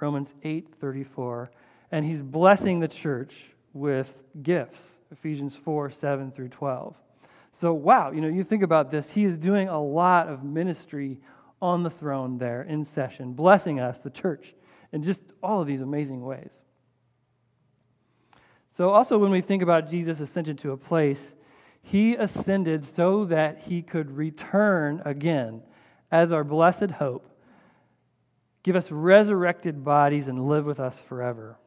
Romans 0.00 0.32
8:34, 0.44 1.50
and 1.90 2.04
he's 2.04 2.22
blessing 2.22 2.78
the 2.78 2.86
church 2.86 3.34
with 3.72 4.14
gifts. 4.40 5.00
Ephesians 5.10 5.56
4, 5.56 5.90
7 5.90 6.30
through 6.30 6.50
12. 6.50 6.94
So, 7.52 7.74
wow, 7.74 8.12
you 8.12 8.20
know, 8.20 8.28
you 8.28 8.44
think 8.44 8.62
about 8.62 8.92
this, 8.92 9.10
he 9.10 9.24
is 9.24 9.36
doing 9.36 9.68
a 9.68 9.82
lot 9.82 10.28
of 10.28 10.44
ministry 10.44 11.18
on 11.60 11.82
the 11.82 11.90
throne 11.90 12.38
there 12.38 12.62
in 12.62 12.84
session, 12.84 13.32
blessing 13.32 13.80
us, 13.80 13.98
the 13.98 14.10
church, 14.10 14.54
in 14.92 15.02
just 15.02 15.20
all 15.42 15.60
of 15.60 15.66
these 15.66 15.80
amazing 15.80 16.22
ways. 16.22 16.52
So, 18.72 18.90
also, 18.90 19.18
when 19.18 19.30
we 19.30 19.40
think 19.40 19.62
about 19.62 19.90
Jesus' 19.90 20.20
ascension 20.20 20.56
to 20.58 20.72
a 20.72 20.76
place, 20.76 21.34
he 21.82 22.14
ascended 22.14 22.86
so 22.94 23.24
that 23.26 23.62
he 23.62 23.82
could 23.82 24.16
return 24.16 25.02
again 25.04 25.62
as 26.10 26.32
our 26.32 26.44
blessed 26.44 26.90
hope 26.92 27.30
give 28.62 28.76
us 28.76 28.90
resurrected 28.90 29.84
bodies, 29.84 30.28
and 30.28 30.48
live 30.48 30.64
with 30.66 30.80
us 30.80 31.00
forever. 31.08 31.58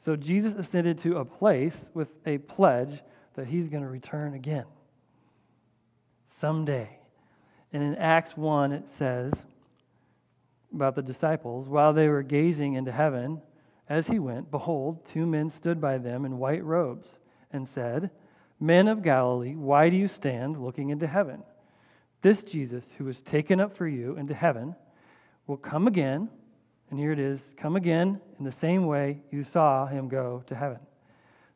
So 0.00 0.16
Jesus 0.16 0.54
ascended 0.54 0.98
to 0.98 1.18
a 1.18 1.24
place 1.24 1.90
with 1.94 2.08
a 2.26 2.38
pledge 2.38 3.00
that 3.34 3.46
he's 3.46 3.68
going 3.68 3.82
to 3.82 3.88
return 3.88 4.34
again 4.34 4.66
someday. 6.40 6.98
And 7.72 7.82
in 7.82 7.94
Acts 7.94 8.36
1, 8.36 8.72
it 8.72 8.88
says 8.98 9.32
about 10.74 10.96
the 10.96 11.02
disciples 11.02 11.68
while 11.68 11.92
they 11.92 12.08
were 12.08 12.22
gazing 12.22 12.74
into 12.74 12.90
heaven 12.90 13.40
as 13.88 14.06
he 14.06 14.18
went, 14.18 14.50
behold, 14.50 15.04
two 15.06 15.26
men 15.26 15.50
stood 15.50 15.80
by 15.80 15.98
them 15.98 16.24
in 16.24 16.38
white 16.38 16.64
robes 16.64 17.08
and 17.52 17.68
said, 17.68 18.10
Men 18.58 18.88
of 18.88 19.02
Galilee, 19.02 19.54
why 19.54 19.88
do 19.88 19.96
you 19.96 20.08
stand 20.08 20.62
looking 20.62 20.90
into 20.90 21.06
heaven? 21.06 21.42
This 22.20 22.42
Jesus, 22.42 22.84
who 22.96 23.04
was 23.04 23.20
taken 23.20 23.60
up 23.60 23.76
for 23.76 23.88
you 23.88 24.16
into 24.16 24.34
heaven, 24.34 24.76
will 25.46 25.56
come 25.56 25.88
again, 25.88 26.28
and 26.90 26.98
here 26.98 27.10
it 27.10 27.18
is 27.18 27.40
come 27.56 27.74
again 27.74 28.20
in 28.38 28.44
the 28.44 28.52
same 28.52 28.86
way 28.86 29.20
you 29.32 29.42
saw 29.42 29.86
him 29.86 30.08
go 30.08 30.44
to 30.46 30.54
heaven. 30.54 30.78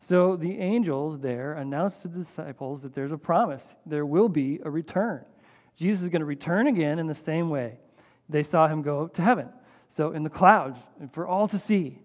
So 0.00 0.36
the 0.36 0.58
angels 0.58 1.20
there 1.20 1.54
announced 1.54 2.02
to 2.02 2.08
the 2.08 2.18
disciples 2.18 2.82
that 2.82 2.94
there's 2.94 3.12
a 3.12 3.18
promise. 3.18 3.62
There 3.86 4.06
will 4.06 4.28
be 4.28 4.60
a 4.64 4.70
return. 4.70 5.24
Jesus 5.76 6.02
is 6.02 6.08
going 6.08 6.20
to 6.20 6.26
return 6.26 6.66
again 6.66 6.98
in 6.98 7.06
the 7.06 7.14
same 7.14 7.50
way 7.50 7.78
they 8.28 8.42
saw 8.42 8.66
him 8.66 8.82
go 8.82 9.08
to 9.08 9.22
heaven. 9.22 9.48
So 9.90 10.12
in 10.12 10.22
the 10.22 10.30
clouds, 10.30 10.78
for 11.12 11.26
all 11.26 11.48
to 11.48 11.58
see. 11.58 12.00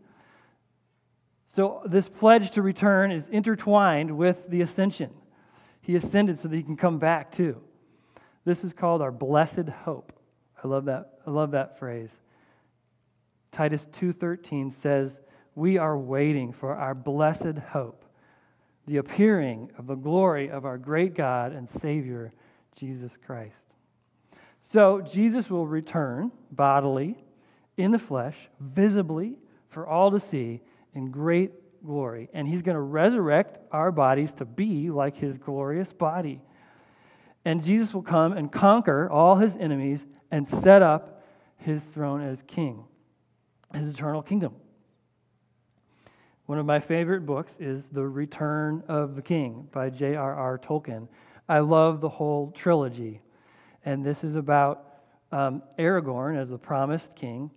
So 1.51 1.81
this 1.85 2.07
pledge 2.07 2.51
to 2.51 2.61
return 2.61 3.11
is 3.11 3.27
intertwined 3.27 4.17
with 4.17 4.49
the 4.49 4.61
ascension. 4.61 5.11
He 5.81 5.97
ascended 5.97 6.39
so 6.39 6.47
that 6.47 6.55
he 6.55 6.63
can 6.63 6.77
come 6.77 6.97
back 6.97 7.29
too. 7.29 7.57
This 8.45 8.63
is 8.63 8.71
called 8.71 9.01
our 9.01 9.11
blessed 9.11 9.67
hope. 9.83 10.13
I 10.63 10.69
love 10.69 10.85
that. 10.85 11.19
I 11.27 11.29
love 11.29 11.51
that 11.51 11.77
phrase. 11.77 12.09
Titus 13.51 13.85
2:13 13.87 14.71
says, 14.71 15.19
"We 15.53 15.77
are 15.77 15.97
waiting 15.97 16.53
for 16.53 16.73
our 16.73 16.95
blessed 16.95 17.57
hope, 17.57 18.05
the 18.85 18.95
appearing 18.95 19.71
of 19.77 19.87
the 19.87 19.95
glory 19.95 20.49
of 20.49 20.63
our 20.63 20.77
great 20.77 21.15
God 21.15 21.51
and 21.51 21.69
Savior 21.69 22.31
Jesus 22.77 23.17
Christ." 23.17 23.75
So, 24.63 25.01
Jesus 25.01 25.49
will 25.49 25.67
return 25.67 26.31
bodily 26.49 27.25
in 27.75 27.91
the 27.91 27.99
flesh, 27.99 28.49
visibly 28.61 29.37
for 29.67 29.85
all 29.85 30.11
to 30.11 30.19
see 30.19 30.61
in 30.93 31.11
great 31.11 31.51
glory. 31.85 32.29
And 32.33 32.47
he's 32.47 32.61
going 32.61 32.75
to 32.75 32.81
resurrect 32.81 33.59
our 33.71 33.91
bodies 33.91 34.33
to 34.35 34.45
be 34.45 34.89
like 34.89 35.17
his 35.17 35.37
glorious 35.37 35.91
body. 35.93 36.41
And 37.45 37.63
Jesus 37.63 37.93
will 37.93 38.03
come 38.03 38.33
and 38.33 38.51
conquer 38.51 39.09
all 39.09 39.35
his 39.35 39.55
enemies 39.55 39.99
and 40.29 40.47
set 40.47 40.81
up 40.81 41.23
his 41.57 41.81
throne 41.93 42.21
as 42.21 42.41
king, 42.47 42.85
his 43.73 43.87
eternal 43.87 44.21
kingdom. 44.21 44.53
One 46.45 46.59
of 46.59 46.65
my 46.65 46.79
favorite 46.79 47.25
books 47.25 47.55
is 47.59 47.85
The 47.91 48.05
Return 48.05 48.83
of 48.87 49.15
the 49.15 49.21
King 49.21 49.67
by 49.71 49.89
J.R.R. 49.89 50.59
Tolkien. 50.59 51.07
I 51.47 51.59
love 51.59 52.01
the 52.01 52.09
whole 52.09 52.51
trilogy. 52.51 53.21
And 53.85 54.05
this 54.05 54.23
is 54.23 54.35
about 54.35 54.85
um, 55.31 55.63
Aragorn 55.79 56.37
as 56.37 56.49
the 56.49 56.57
promised 56.57 57.15
king 57.15 57.49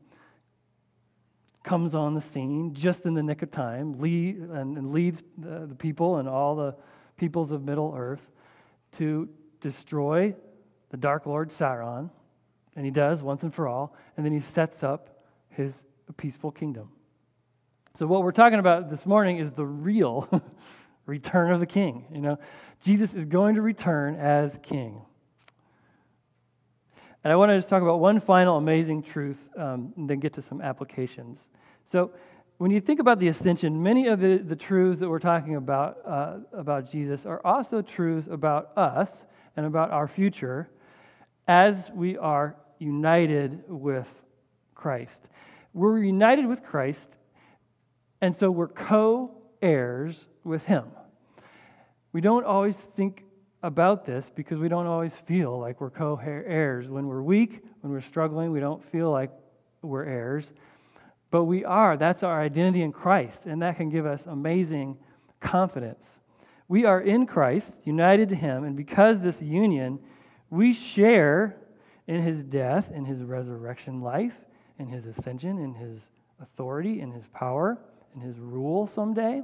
comes 1.64 1.94
on 1.94 2.14
the 2.14 2.20
scene 2.20 2.74
just 2.74 3.06
in 3.06 3.14
the 3.14 3.22
nick 3.22 3.42
of 3.42 3.50
time 3.50 3.92
lead, 3.94 4.36
and, 4.36 4.76
and 4.76 4.92
leads 4.92 5.22
the, 5.38 5.66
the 5.66 5.74
people 5.74 6.18
and 6.18 6.28
all 6.28 6.54
the 6.54 6.76
peoples 7.16 7.50
of 7.50 7.64
Middle 7.64 7.94
Earth 7.96 8.20
to 8.92 9.28
destroy 9.60 10.34
the 10.90 10.96
Dark 10.96 11.26
Lord 11.26 11.50
Sauron. 11.50 12.10
And 12.76 12.84
he 12.84 12.90
does 12.90 13.22
once 13.22 13.42
and 13.42 13.54
for 13.54 13.66
all. 13.66 13.96
And 14.16 14.24
then 14.24 14.32
he 14.32 14.40
sets 14.40 14.82
up 14.84 15.24
his 15.48 15.82
peaceful 16.16 16.50
kingdom. 16.50 16.90
So, 17.96 18.06
what 18.06 18.22
we're 18.22 18.32
talking 18.32 18.58
about 18.58 18.90
this 18.90 19.06
morning 19.06 19.38
is 19.38 19.52
the 19.52 19.64
real 19.64 20.28
return 21.06 21.52
of 21.52 21.60
the 21.60 21.66
king. 21.66 22.04
You 22.12 22.20
know, 22.20 22.38
Jesus 22.82 23.14
is 23.14 23.24
going 23.24 23.54
to 23.54 23.62
return 23.62 24.16
as 24.16 24.58
king. 24.62 25.00
And 27.24 27.32
I 27.32 27.36
want 27.36 27.50
to 27.50 27.56
just 27.56 27.70
talk 27.70 27.82
about 27.82 28.00
one 28.00 28.20
final 28.20 28.58
amazing 28.58 29.02
truth 29.02 29.38
um, 29.56 29.94
and 29.96 30.08
then 30.08 30.20
get 30.20 30.34
to 30.34 30.42
some 30.42 30.60
applications. 30.60 31.38
So, 31.86 32.10
when 32.58 32.70
you 32.70 32.80
think 32.80 33.00
about 33.00 33.18
the 33.18 33.28
ascension, 33.28 33.82
many 33.82 34.06
of 34.06 34.20
the, 34.20 34.38
the 34.38 34.54
truths 34.54 35.00
that 35.00 35.08
we're 35.08 35.18
talking 35.18 35.56
about 35.56 35.98
uh, 36.06 36.36
about 36.52 36.88
Jesus 36.88 37.26
are 37.26 37.44
also 37.44 37.82
truths 37.82 38.28
about 38.30 38.76
us 38.76 39.26
and 39.56 39.66
about 39.66 39.90
our 39.90 40.06
future 40.06 40.68
as 41.48 41.90
we 41.92 42.16
are 42.16 42.56
united 42.78 43.64
with 43.68 44.06
Christ. 44.74 45.18
We're 45.72 45.98
united 45.98 46.46
with 46.46 46.62
Christ, 46.62 47.16
and 48.20 48.36
so 48.36 48.50
we're 48.50 48.68
co 48.68 49.32
heirs 49.60 50.24
with 50.44 50.62
Him. 50.64 50.84
We 52.12 52.20
don't 52.20 52.44
always 52.44 52.76
think 52.96 53.24
about 53.64 54.04
this 54.04 54.30
because 54.34 54.58
we 54.58 54.68
don't 54.68 54.86
always 54.86 55.14
feel 55.26 55.58
like 55.58 55.80
we're 55.80 55.90
co 55.90 56.20
heirs. 56.22 56.86
When 56.86 57.06
we're 57.06 57.22
weak, 57.22 57.64
when 57.80 57.90
we're 57.90 58.02
struggling, 58.02 58.52
we 58.52 58.60
don't 58.60 58.84
feel 58.92 59.10
like 59.10 59.30
we're 59.80 60.04
heirs. 60.04 60.52
But 61.30 61.44
we 61.44 61.64
are. 61.64 61.96
That's 61.96 62.22
our 62.22 62.40
identity 62.40 62.82
in 62.82 62.92
Christ, 62.92 63.40
and 63.46 63.62
that 63.62 63.76
can 63.76 63.88
give 63.88 64.06
us 64.06 64.20
amazing 64.26 64.98
confidence. 65.40 66.06
We 66.68 66.84
are 66.84 67.00
in 67.00 67.26
Christ, 67.26 67.74
united 67.84 68.28
to 68.28 68.34
Him, 68.34 68.64
and 68.64 68.76
because 68.76 69.20
this 69.20 69.40
union, 69.40 69.98
we 70.50 70.74
share 70.74 71.56
in 72.06 72.22
His 72.22 72.42
death, 72.42 72.90
in 72.94 73.06
His 73.06 73.22
resurrection 73.22 74.02
life, 74.02 74.34
in 74.78 74.88
His 74.88 75.06
ascension, 75.06 75.58
in 75.58 75.74
His 75.74 76.08
authority, 76.40 77.00
in 77.00 77.12
His 77.12 77.24
power, 77.32 77.78
in 78.14 78.20
His 78.20 78.38
rule 78.38 78.86
someday. 78.86 79.42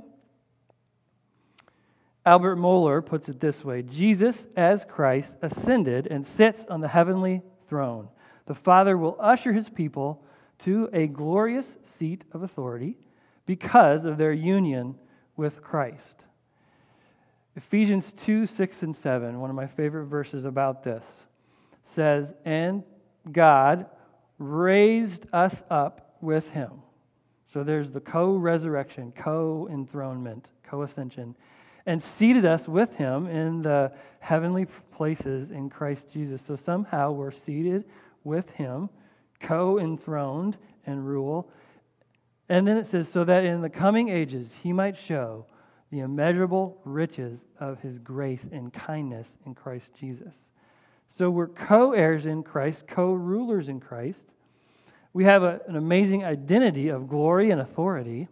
Albert 2.26 2.56
Mohler 2.56 3.04
puts 3.04 3.28
it 3.28 3.40
this 3.40 3.64
way 3.64 3.82
Jesus, 3.82 4.46
as 4.56 4.84
Christ, 4.84 5.34
ascended 5.42 6.06
and 6.06 6.26
sits 6.26 6.64
on 6.68 6.80
the 6.80 6.88
heavenly 6.88 7.42
throne. 7.68 8.08
The 8.46 8.54
Father 8.54 8.96
will 8.98 9.16
usher 9.18 9.52
his 9.52 9.68
people 9.68 10.22
to 10.64 10.88
a 10.92 11.06
glorious 11.06 11.76
seat 11.84 12.24
of 12.32 12.42
authority 12.42 12.96
because 13.46 14.04
of 14.04 14.18
their 14.18 14.32
union 14.32 14.96
with 15.36 15.62
Christ. 15.62 16.24
Ephesians 17.56 18.12
2 18.12 18.46
6 18.46 18.82
and 18.82 18.96
7, 18.96 19.40
one 19.40 19.50
of 19.50 19.56
my 19.56 19.66
favorite 19.66 20.06
verses 20.06 20.44
about 20.44 20.84
this, 20.84 21.04
says, 21.94 22.32
And 22.44 22.84
God 23.30 23.86
raised 24.38 25.26
us 25.32 25.62
up 25.70 26.16
with 26.20 26.50
him. 26.50 26.70
So 27.52 27.64
there's 27.64 27.90
the 27.90 28.00
co 28.00 28.36
resurrection, 28.36 29.12
co 29.16 29.68
enthronement, 29.70 30.48
co 30.62 30.82
ascension 30.82 31.34
and 31.86 32.02
seated 32.02 32.44
us 32.44 32.68
with 32.68 32.96
him 32.96 33.26
in 33.26 33.62
the 33.62 33.92
heavenly 34.20 34.66
places 34.94 35.50
in 35.50 35.70
Christ 35.70 36.12
Jesus. 36.12 36.42
So 36.46 36.56
somehow 36.56 37.12
we're 37.12 37.30
seated 37.30 37.84
with 38.24 38.50
him, 38.50 38.90
co 39.40 39.78
enthroned 39.78 40.56
and 40.86 41.06
rule. 41.06 41.50
And 42.48 42.66
then 42.66 42.76
it 42.76 42.86
says, 42.86 43.08
so 43.08 43.24
that 43.24 43.44
in 43.44 43.60
the 43.60 43.70
coming 43.70 44.08
ages 44.08 44.48
he 44.62 44.72
might 44.72 44.96
show 44.96 45.46
the 45.90 46.00
immeasurable 46.00 46.80
riches 46.84 47.38
of 47.58 47.80
his 47.80 47.98
grace 47.98 48.42
and 48.52 48.72
kindness 48.72 49.36
in 49.46 49.54
Christ 49.54 49.90
Jesus. 49.98 50.34
So 51.08 51.30
we're 51.30 51.48
co 51.48 51.92
heirs 51.92 52.26
in 52.26 52.42
Christ, 52.42 52.86
co 52.86 53.12
rulers 53.12 53.68
in 53.68 53.80
Christ. 53.80 54.22
We 55.12 55.24
have 55.24 55.42
a, 55.42 55.60
an 55.66 55.76
amazing 55.76 56.24
identity 56.24 56.88
of 56.88 57.08
glory 57.08 57.50
and 57.50 57.60
authority. 57.60 58.28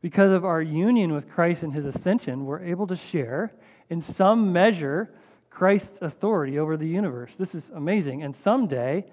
Because 0.00 0.32
of 0.32 0.44
our 0.44 0.62
union 0.62 1.12
with 1.12 1.28
Christ 1.28 1.62
and 1.62 1.72
his 1.72 1.84
ascension, 1.84 2.44
we're 2.46 2.62
able 2.62 2.86
to 2.86 2.96
share, 2.96 3.52
in 3.90 4.00
some 4.00 4.52
measure, 4.52 5.10
Christ's 5.50 5.98
authority 6.00 6.58
over 6.58 6.76
the 6.76 6.86
universe. 6.86 7.32
This 7.36 7.54
is 7.54 7.68
amazing. 7.74 8.22
And 8.22 8.34
someday, 8.34 9.06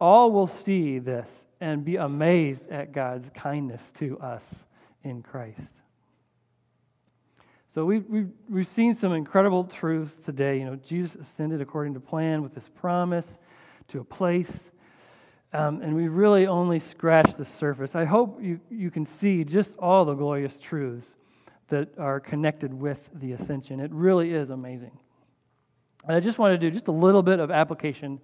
all 0.00 0.32
will 0.32 0.46
see 0.46 0.98
this 0.98 1.28
and 1.60 1.84
be 1.84 1.96
amazed 1.96 2.66
at 2.70 2.92
God's 2.92 3.28
kindness 3.34 3.82
to 3.98 4.18
us 4.18 4.42
in 5.04 5.22
Christ. 5.22 5.60
So 7.74 7.84
we've, 7.84 8.04
we've, 8.08 8.30
we've 8.48 8.66
seen 8.66 8.94
some 8.94 9.12
incredible 9.12 9.64
truths 9.64 10.14
today. 10.24 10.58
You 10.58 10.64
know, 10.64 10.76
Jesus 10.76 11.14
ascended 11.16 11.60
according 11.60 11.94
to 11.94 12.00
plan 12.00 12.42
with 12.42 12.54
this 12.54 12.68
promise 12.80 13.26
to 13.88 14.00
a 14.00 14.04
place 14.04 14.70
um, 15.52 15.82
and 15.82 15.94
we 15.94 16.08
really 16.08 16.46
only 16.46 16.78
scratched 16.78 17.36
the 17.36 17.44
surface. 17.44 17.94
I 17.94 18.04
hope 18.04 18.40
you, 18.42 18.60
you 18.70 18.90
can 18.90 19.04
see 19.04 19.44
just 19.44 19.74
all 19.78 20.04
the 20.04 20.14
glorious 20.14 20.56
truths 20.58 21.16
that 21.68 21.88
are 21.98 22.20
connected 22.20 22.72
with 22.72 22.98
the 23.14 23.32
ascension. 23.32 23.80
It 23.80 23.90
really 23.92 24.32
is 24.32 24.50
amazing. 24.50 24.92
And 26.06 26.16
I 26.16 26.20
just 26.20 26.38
want 26.38 26.58
to 26.58 26.58
do 26.58 26.72
just 26.72 26.88
a 26.88 26.92
little 26.92 27.22
bit 27.22 27.40
of 27.40 27.50
application 27.50 28.20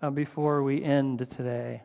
uh, 0.00 0.10
before 0.10 0.62
we 0.62 0.82
end 0.82 1.26
today. 1.36 1.82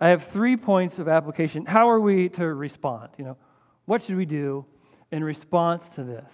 I 0.00 0.08
have 0.08 0.26
three 0.28 0.56
points 0.56 0.98
of 0.98 1.08
application. 1.08 1.64
How 1.64 1.88
are 1.88 2.00
we 2.00 2.28
to 2.30 2.46
respond? 2.46 3.10
You 3.16 3.24
know, 3.24 3.36
what 3.86 4.04
should 4.04 4.16
we 4.16 4.26
do 4.26 4.64
in 5.10 5.24
response 5.24 5.88
to 5.90 6.04
this? 6.04 6.30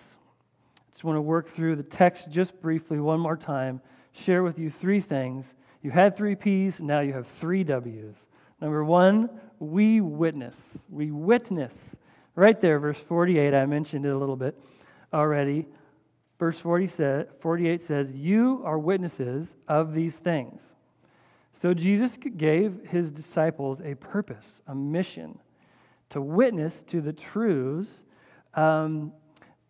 I 0.76 0.90
just 0.92 1.04
want 1.04 1.16
to 1.16 1.22
work 1.22 1.50
through 1.50 1.76
the 1.76 1.82
text 1.82 2.28
just 2.30 2.60
briefly 2.60 3.00
one 3.00 3.20
more 3.20 3.36
time, 3.36 3.80
share 4.12 4.42
with 4.42 4.58
you 4.58 4.70
three 4.70 5.00
things 5.00 5.46
you 5.84 5.90
had 5.90 6.16
three 6.16 6.34
P's, 6.34 6.80
now 6.80 7.00
you 7.00 7.12
have 7.12 7.28
three 7.28 7.62
W's. 7.62 8.16
Number 8.58 8.82
one, 8.82 9.28
we 9.58 10.00
witness. 10.00 10.56
We 10.88 11.10
witness. 11.10 11.74
Right 12.34 12.58
there, 12.58 12.78
verse 12.78 12.96
48, 13.06 13.52
I 13.52 13.66
mentioned 13.66 14.06
it 14.06 14.08
a 14.08 14.16
little 14.16 14.34
bit 14.34 14.58
already. 15.12 15.66
Verse 16.38 16.58
40 16.58 16.86
says, 16.86 17.26
48 17.40 17.86
says, 17.86 18.10
You 18.12 18.62
are 18.64 18.78
witnesses 18.78 19.54
of 19.68 19.92
these 19.92 20.16
things. 20.16 20.62
So 21.52 21.74
Jesus 21.74 22.16
gave 22.16 22.80
his 22.88 23.10
disciples 23.10 23.80
a 23.84 23.94
purpose, 23.94 24.46
a 24.66 24.74
mission, 24.74 25.38
to 26.08 26.22
witness 26.22 26.72
to 26.88 27.02
the 27.02 27.12
truths 27.12 27.90
um, 28.54 29.12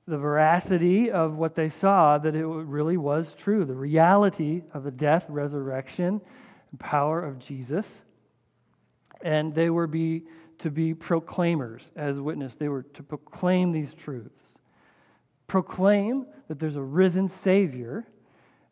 the 0.06 0.18
veracity 0.18 1.10
of 1.10 1.36
what 1.36 1.54
they 1.54 1.70
saw 1.70 2.18
that 2.18 2.34
it 2.34 2.44
really 2.44 2.96
was 2.96 3.34
true 3.38 3.64
the 3.64 3.74
reality 3.74 4.62
of 4.72 4.84
the 4.84 4.90
death, 4.90 5.24
resurrection, 5.28 6.20
and 6.70 6.80
power 6.80 7.24
of 7.24 7.38
Jesus. 7.38 7.86
And 9.22 9.54
they 9.54 9.70
were 9.70 9.86
be, 9.86 10.24
to 10.58 10.70
be 10.70 10.92
proclaimers 10.92 11.90
as 11.96 12.20
witness. 12.20 12.52
They 12.58 12.68
were 12.68 12.82
to 12.82 13.02
proclaim 13.02 13.72
these 13.72 13.94
truths. 13.94 14.58
Proclaim 15.46 16.26
that 16.48 16.58
there's 16.58 16.76
a 16.76 16.82
risen 16.82 17.30
Savior. 17.30 18.06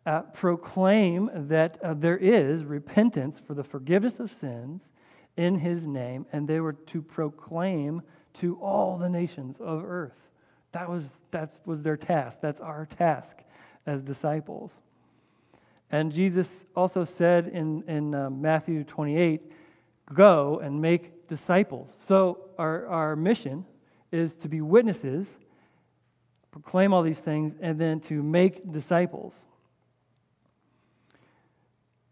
Uh, 0.04 0.20
proclaim 0.20 1.30
that 1.32 1.78
uh, 1.82 1.94
there 1.94 2.18
is 2.18 2.64
repentance 2.64 3.40
for 3.46 3.54
the 3.54 3.64
forgiveness 3.64 4.18
of 4.20 4.32
sins 4.34 4.82
in 5.36 5.54
His 5.54 5.86
name. 5.86 6.26
And 6.32 6.46
they 6.46 6.60
were 6.60 6.72
to 6.74 7.00
proclaim 7.00 8.02
to 8.34 8.56
all 8.56 8.98
the 8.98 9.08
nations 9.08 9.58
of 9.58 9.82
earth. 9.84 10.12
That 10.72 10.88
was, 10.88 11.04
that 11.30 11.52
was 11.66 11.82
their 11.82 11.96
task. 11.96 12.38
That's 12.40 12.60
our 12.60 12.86
task 12.86 13.36
as 13.86 14.02
disciples. 14.02 14.70
And 15.90 16.10
Jesus 16.10 16.64
also 16.74 17.04
said 17.04 17.48
in, 17.48 17.84
in 17.86 18.14
uh, 18.14 18.30
Matthew 18.30 18.82
28 18.84 19.52
go 20.14 20.60
and 20.62 20.80
make 20.80 21.28
disciples. 21.28 21.90
So 22.06 22.38
our, 22.58 22.86
our 22.86 23.16
mission 23.16 23.64
is 24.10 24.34
to 24.36 24.48
be 24.48 24.60
witnesses, 24.60 25.26
proclaim 26.50 26.92
all 26.92 27.02
these 27.02 27.18
things, 27.18 27.54
and 27.60 27.78
then 27.78 28.00
to 28.00 28.22
make 28.22 28.70
disciples. 28.72 29.34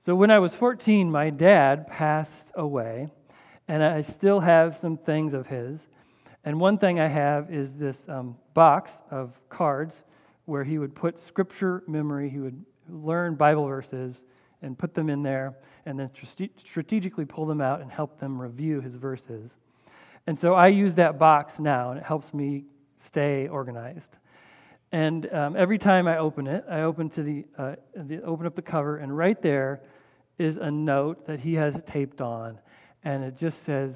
So 0.04 0.14
when 0.14 0.30
I 0.30 0.38
was 0.38 0.54
14, 0.54 1.10
my 1.10 1.30
dad 1.30 1.86
passed 1.86 2.46
away, 2.54 3.08
and 3.68 3.82
I 3.82 4.02
still 4.02 4.40
have 4.40 4.78
some 4.78 4.96
things 4.96 5.34
of 5.34 5.46
his. 5.46 5.80
And 6.44 6.58
one 6.58 6.78
thing 6.78 6.98
I 6.98 7.08
have 7.08 7.52
is 7.52 7.72
this 7.74 8.08
um, 8.08 8.36
box 8.54 8.92
of 9.10 9.38
cards 9.48 10.04
where 10.46 10.64
he 10.64 10.78
would 10.78 10.94
put 10.94 11.20
scripture 11.20 11.82
memory, 11.86 12.28
he 12.28 12.38
would 12.38 12.64
learn 12.88 13.34
Bible 13.34 13.66
verses 13.66 14.24
and 14.62 14.78
put 14.78 14.94
them 14.94 15.08
in 15.08 15.22
there, 15.22 15.56
and 15.86 15.98
then 15.98 16.10
strategically 16.64 17.24
pull 17.24 17.46
them 17.46 17.60
out 17.60 17.80
and 17.80 17.90
help 17.90 18.20
them 18.20 18.40
review 18.40 18.80
his 18.80 18.94
verses. 18.94 19.50
And 20.26 20.38
so 20.38 20.54
I 20.54 20.68
use 20.68 20.94
that 20.96 21.18
box 21.18 21.58
now, 21.58 21.90
and 21.90 21.98
it 21.98 22.04
helps 22.04 22.34
me 22.34 22.64
stay 22.98 23.48
organized. 23.48 24.10
And 24.92 25.32
um, 25.32 25.56
every 25.56 25.78
time 25.78 26.06
I 26.08 26.18
open 26.18 26.46
it, 26.46 26.64
I 26.68 26.82
open 26.82 27.08
to 27.10 27.22
the, 27.22 27.44
uh, 27.56 27.76
the 27.94 28.22
open 28.22 28.46
up 28.46 28.54
the 28.54 28.62
cover, 28.62 28.98
and 28.98 29.16
right 29.16 29.40
there 29.40 29.80
is 30.38 30.56
a 30.56 30.70
note 30.70 31.26
that 31.26 31.40
he 31.40 31.54
has 31.54 31.80
taped 31.86 32.20
on, 32.20 32.58
and 33.04 33.22
it 33.24 33.36
just 33.36 33.64
says, 33.64 33.94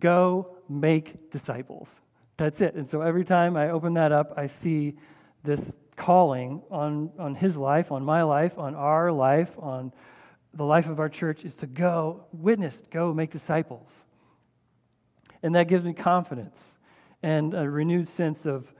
"Go 0.00 0.56
make 0.80 1.30
disciples." 1.30 1.88
That's 2.36 2.60
it. 2.60 2.74
And 2.74 2.88
so 2.88 3.02
every 3.02 3.24
time 3.24 3.56
I 3.56 3.70
open 3.70 3.94
that 3.94 4.12
up, 4.12 4.34
I 4.36 4.46
see 4.46 4.96
this 5.44 5.60
calling 5.96 6.62
on, 6.70 7.10
on 7.18 7.34
his 7.34 7.56
life, 7.56 7.92
on 7.92 8.04
my 8.04 8.22
life, 8.22 8.58
on 8.58 8.74
our 8.74 9.12
life, 9.12 9.54
on 9.58 9.92
the 10.54 10.64
life 10.64 10.88
of 10.88 11.00
our 11.00 11.08
church 11.08 11.44
is 11.44 11.54
to 11.56 11.66
go 11.66 12.24
witness, 12.32 12.80
go 12.90 13.12
make 13.12 13.30
disciples. 13.30 13.88
And 15.42 15.54
that 15.54 15.68
gives 15.68 15.84
me 15.84 15.92
confidence 15.92 16.58
and 17.22 17.54
a 17.54 17.68
renewed 17.68 18.08
sense 18.08 18.46
of 18.46 18.72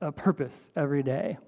a 0.00 0.12
purpose 0.12 0.70
every 0.76 1.02
day. 1.02 1.38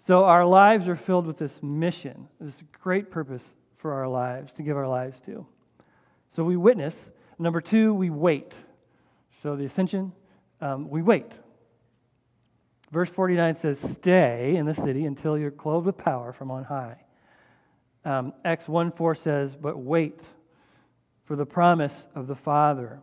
So 0.00 0.24
our 0.24 0.46
lives 0.46 0.88
are 0.88 0.96
filled 0.96 1.26
with 1.26 1.36
this 1.36 1.62
mission, 1.62 2.28
this 2.40 2.62
great 2.80 3.10
purpose 3.10 3.44
for 3.76 3.92
our 3.92 4.08
lives, 4.08 4.52
to 4.52 4.62
give 4.62 4.76
our 4.76 4.88
lives 4.88 5.20
to. 5.26 5.46
So 6.32 6.44
we 6.44 6.56
witness. 6.56 6.94
Number 7.40 7.62
two, 7.62 7.94
we 7.94 8.10
wait. 8.10 8.52
So 9.42 9.56
the 9.56 9.64
ascension, 9.64 10.12
um, 10.60 10.90
we 10.90 11.00
wait. 11.00 11.32
Verse 12.92 13.08
49 13.08 13.56
says, 13.56 13.80
Stay 13.80 14.56
in 14.56 14.66
the 14.66 14.74
city 14.74 15.06
until 15.06 15.38
you're 15.38 15.50
clothed 15.50 15.86
with 15.86 15.96
power 15.96 16.34
from 16.34 16.50
on 16.50 16.64
high. 16.64 16.98
Um, 18.04 18.34
Acts 18.44 18.68
1 18.68 18.92
4 18.92 19.14
says, 19.14 19.56
But 19.58 19.78
wait 19.78 20.20
for 21.24 21.34
the 21.34 21.46
promise 21.46 21.94
of 22.14 22.26
the 22.26 22.34
Father. 22.36 23.00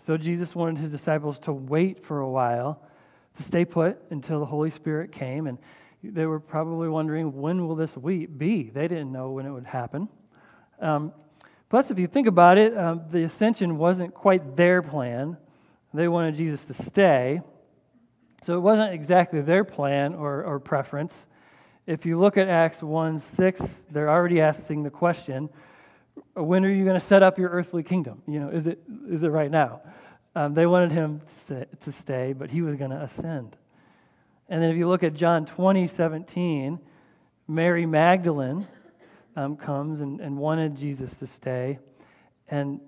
So 0.00 0.18
Jesus 0.18 0.54
wanted 0.54 0.76
his 0.76 0.92
disciples 0.92 1.38
to 1.40 1.52
wait 1.54 2.04
for 2.04 2.20
a 2.20 2.28
while, 2.28 2.82
to 3.38 3.42
stay 3.42 3.64
put 3.64 3.96
until 4.10 4.38
the 4.38 4.46
Holy 4.46 4.70
Spirit 4.70 5.12
came. 5.12 5.46
And 5.46 5.56
they 6.02 6.26
were 6.26 6.40
probably 6.40 6.90
wondering, 6.90 7.32
when 7.40 7.66
will 7.66 7.74
this 7.74 7.94
be? 7.94 8.26
They 8.66 8.86
didn't 8.86 9.12
know 9.12 9.30
when 9.30 9.46
it 9.46 9.50
would 9.50 9.64
happen. 9.64 10.10
Um, 10.78 11.14
plus, 11.76 11.90
if 11.90 11.98
you 11.98 12.06
think 12.06 12.26
about 12.26 12.56
it, 12.56 12.74
um, 12.74 13.02
the 13.10 13.22
ascension 13.24 13.76
wasn't 13.76 14.14
quite 14.14 14.56
their 14.56 14.80
plan. 14.80 15.36
They 15.92 16.08
wanted 16.08 16.34
Jesus 16.34 16.64
to 16.64 16.72
stay. 16.72 17.42
So 18.40 18.56
it 18.56 18.60
wasn't 18.60 18.94
exactly 18.94 19.42
their 19.42 19.62
plan 19.62 20.14
or, 20.14 20.42
or 20.42 20.58
preference. 20.58 21.26
If 21.86 22.06
you 22.06 22.18
look 22.18 22.38
at 22.38 22.48
Acts 22.48 22.82
1 22.82 23.20
6, 23.20 23.62
they're 23.90 24.08
already 24.08 24.40
asking 24.40 24.84
the 24.84 24.90
question 24.90 25.50
when 26.32 26.64
are 26.64 26.70
you 26.70 26.86
going 26.86 26.98
to 26.98 27.06
set 27.06 27.22
up 27.22 27.38
your 27.38 27.50
earthly 27.50 27.82
kingdom? 27.82 28.22
You 28.26 28.40
know, 28.40 28.48
is 28.48 28.66
it, 28.66 28.80
is 29.10 29.22
it 29.22 29.28
right 29.28 29.50
now? 29.50 29.82
Um, 30.34 30.54
they 30.54 30.64
wanted 30.64 30.92
him 30.92 31.20
to, 31.48 31.92
stay, 31.92 32.32
but 32.32 32.48
he 32.48 32.62
was 32.62 32.76
going 32.76 32.92
to 32.92 33.02
ascend. 33.02 33.54
And 34.48 34.62
then 34.62 34.70
if 34.70 34.78
you 34.78 34.88
look 34.88 35.02
at 35.02 35.12
John 35.12 35.44
20, 35.44 35.88
17, 35.88 36.78
Mary 37.46 37.84
Magdalene 37.84 38.66
um, 39.36 39.56
comes 39.56 40.00
and, 40.00 40.20
and 40.20 40.36
wanted 40.36 40.76
Jesus 40.76 41.12
to 41.14 41.26
stay. 41.26 41.78
And 42.48 42.80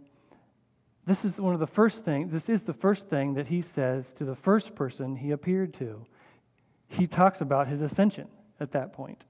this 1.06 1.24
is 1.24 1.38
one 1.38 1.54
of 1.54 1.60
the 1.60 1.66
first 1.66 2.04
things, 2.04 2.32
this 2.32 2.48
is 2.48 2.62
the 2.62 2.74
first 2.74 3.08
thing 3.08 3.34
that 3.34 3.46
he 3.48 3.62
says 3.62 4.12
to 4.12 4.24
the 4.24 4.34
first 4.34 4.74
person 4.74 5.16
he 5.16 5.30
appeared 5.30 5.74
to. 5.74 6.04
He 6.88 7.06
talks 7.06 7.40
about 7.40 7.68
his 7.68 7.82
ascension 7.82 8.28
at 8.60 8.72
that 8.72 8.92
point. 8.92 9.24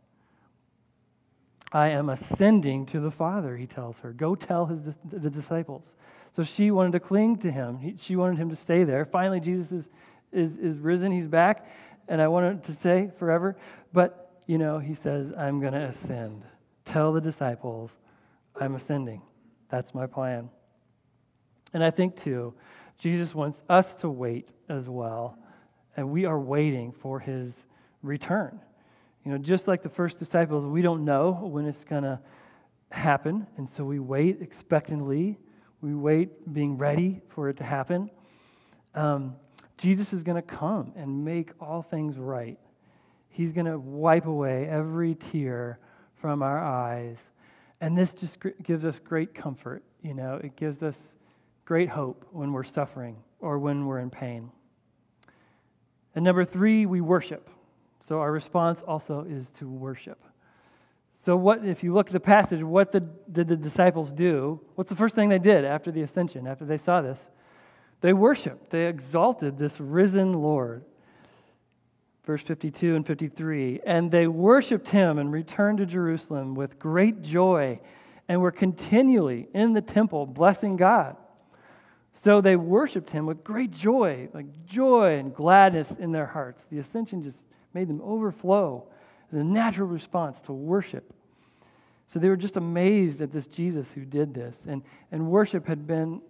I 1.70 1.88
am 1.88 2.08
ascending 2.08 2.86
to 2.86 3.00
the 3.00 3.10
Father, 3.10 3.56
he 3.56 3.66
tells 3.66 3.98
her. 3.98 4.12
Go 4.12 4.34
tell 4.34 4.66
his, 4.66 4.80
the 5.04 5.28
disciples. 5.28 5.84
So 6.34 6.42
she 6.42 6.70
wanted 6.70 6.92
to 6.92 7.00
cling 7.00 7.38
to 7.38 7.50
him. 7.50 7.78
He, 7.78 7.96
she 8.00 8.16
wanted 8.16 8.38
him 8.38 8.48
to 8.50 8.56
stay 8.56 8.84
there. 8.84 9.04
Finally, 9.04 9.40
Jesus 9.40 9.70
is, 9.72 9.88
is, 10.32 10.56
is 10.56 10.78
risen. 10.78 11.12
He's 11.12 11.28
back. 11.28 11.68
And 12.08 12.22
I 12.22 12.28
wanted 12.28 12.64
to 12.64 12.74
say 12.74 13.10
forever. 13.18 13.56
But, 13.92 14.32
you 14.46 14.56
know, 14.56 14.78
he 14.78 14.94
says, 14.94 15.32
I'm 15.36 15.60
going 15.60 15.74
to 15.74 15.84
ascend. 15.84 16.42
Tell 16.88 17.12
the 17.12 17.20
disciples, 17.20 17.90
I'm 18.58 18.74
ascending. 18.74 19.20
That's 19.68 19.94
my 19.94 20.06
plan. 20.06 20.48
And 21.74 21.84
I 21.84 21.90
think, 21.90 22.16
too, 22.16 22.54
Jesus 22.96 23.34
wants 23.34 23.62
us 23.68 23.94
to 23.96 24.08
wait 24.08 24.48
as 24.70 24.88
well. 24.88 25.36
And 25.98 26.08
we 26.08 26.24
are 26.24 26.40
waiting 26.40 26.92
for 26.92 27.20
his 27.20 27.52
return. 28.02 28.58
You 29.22 29.32
know, 29.32 29.38
just 29.38 29.68
like 29.68 29.82
the 29.82 29.90
first 29.90 30.18
disciples, 30.18 30.64
we 30.64 30.80
don't 30.80 31.04
know 31.04 31.32
when 31.32 31.66
it's 31.66 31.84
going 31.84 32.04
to 32.04 32.18
happen. 32.90 33.46
And 33.58 33.68
so 33.68 33.84
we 33.84 33.98
wait 33.98 34.40
expectantly. 34.40 35.38
We 35.82 35.94
wait 35.94 36.54
being 36.54 36.78
ready 36.78 37.20
for 37.28 37.50
it 37.50 37.58
to 37.58 37.64
happen. 37.64 38.10
Um, 38.94 39.36
Jesus 39.76 40.14
is 40.14 40.22
going 40.22 40.36
to 40.36 40.56
come 40.56 40.94
and 40.96 41.22
make 41.22 41.50
all 41.60 41.82
things 41.82 42.16
right. 42.16 42.58
He's 43.28 43.52
going 43.52 43.66
to 43.66 43.78
wipe 43.78 44.24
away 44.24 44.66
every 44.66 45.16
tear 45.16 45.80
from 46.20 46.42
our 46.42 46.58
eyes. 46.58 47.16
And 47.80 47.96
this 47.96 48.14
just 48.14 48.38
gives 48.62 48.84
us 48.84 48.98
great 48.98 49.34
comfort. 49.34 49.82
You 50.02 50.14
know, 50.14 50.40
it 50.42 50.56
gives 50.56 50.82
us 50.82 50.96
great 51.64 51.88
hope 51.88 52.26
when 52.32 52.52
we're 52.52 52.64
suffering 52.64 53.16
or 53.40 53.58
when 53.58 53.86
we're 53.86 54.00
in 54.00 54.10
pain. 54.10 54.50
And 56.14 56.24
number 56.24 56.44
three, 56.44 56.86
we 56.86 57.00
worship. 57.00 57.48
So 58.08 58.20
our 58.20 58.32
response 58.32 58.80
also 58.86 59.26
is 59.28 59.50
to 59.58 59.68
worship. 59.68 60.18
So, 61.24 61.36
what 61.36 61.64
if 61.64 61.82
you 61.82 61.92
look 61.92 62.06
at 62.06 62.12
the 62.12 62.20
passage, 62.20 62.62
what 62.62 62.92
the, 62.92 63.00
did 63.00 63.48
the 63.48 63.56
disciples 63.56 64.12
do? 64.12 64.60
What's 64.76 64.88
the 64.88 64.96
first 64.96 65.14
thing 65.14 65.28
they 65.28 65.38
did 65.38 65.64
after 65.64 65.90
the 65.90 66.02
ascension, 66.02 66.46
after 66.46 66.64
they 66.64 66.78
saw 66.78 67.02
this? 67.02 67.18
They 68.00 68.12
worshiped, 68.12 68.70
they 68.70 68.86
exalted 68.86 69.58
this 69.58 69.78
risen 69.78 70.32
Lord. 70.32 70.84
Verse 72.28 72.42
52 72.42 72.94
and 72.94 73.06
53 73.06 73.80
And 73.86 74.10
they 74.10 74.26
worshiped 74.26 74.90
him 74.90 75.18
and 75.18 75.32
returned 75.32 75.78
to 75.78 75.86
Jerusalem 75.86 76.54
with 76.54 76.78
great 76.78 77.22
joy 77.22 77.80
and 78.28 78.42
were 78.42 78.50
continually 78.50 79.48
in 79.54 79.72
the 79.72 79.80
temple 79.80 80.26
blessing 80.26 80.76
God. 80.76 81.16
So 82.22 82.42
they 82.42 82.54
worshiped 82.54 83.08
him 83.08 83.24
with 83.24 83.42
great 83.42 83.70
joy, 83.70 84.28
like 84.34 84.66
joy 84.66 85.16
and 85.16 85.34
gladness 85.34 85.88
in 85.98 86.12
their 86.12 86.26
hearts. 86.26 86.62
The 86.70 86.80
ascension 86.80 87.22
just 87.22 87.44
made 87.72 87.88
them 87.88 88.02
overflow 88.02 88.84
as 89.32 89.38
a 89.38 89.44
natural 89.44 89.88
response 89.88 90.38
to 90.42 90.52
worship. 90.52 91.14
So 92.08 92.18
they 92.18 92.28
were 92.28 92.36
just 92.36 92.58
amazed 92.58 93.22
at 93.22 93.32
this 93.32 93.46
Jesus 93.46 93.88
who 93.94 94.04
did 94.04 94.34
this. 94.34 94.66
And, 94.68 94.82
and 95.12 95.30
worship 95.30 95.66
had 95.66 95.86
been 95.86 96.20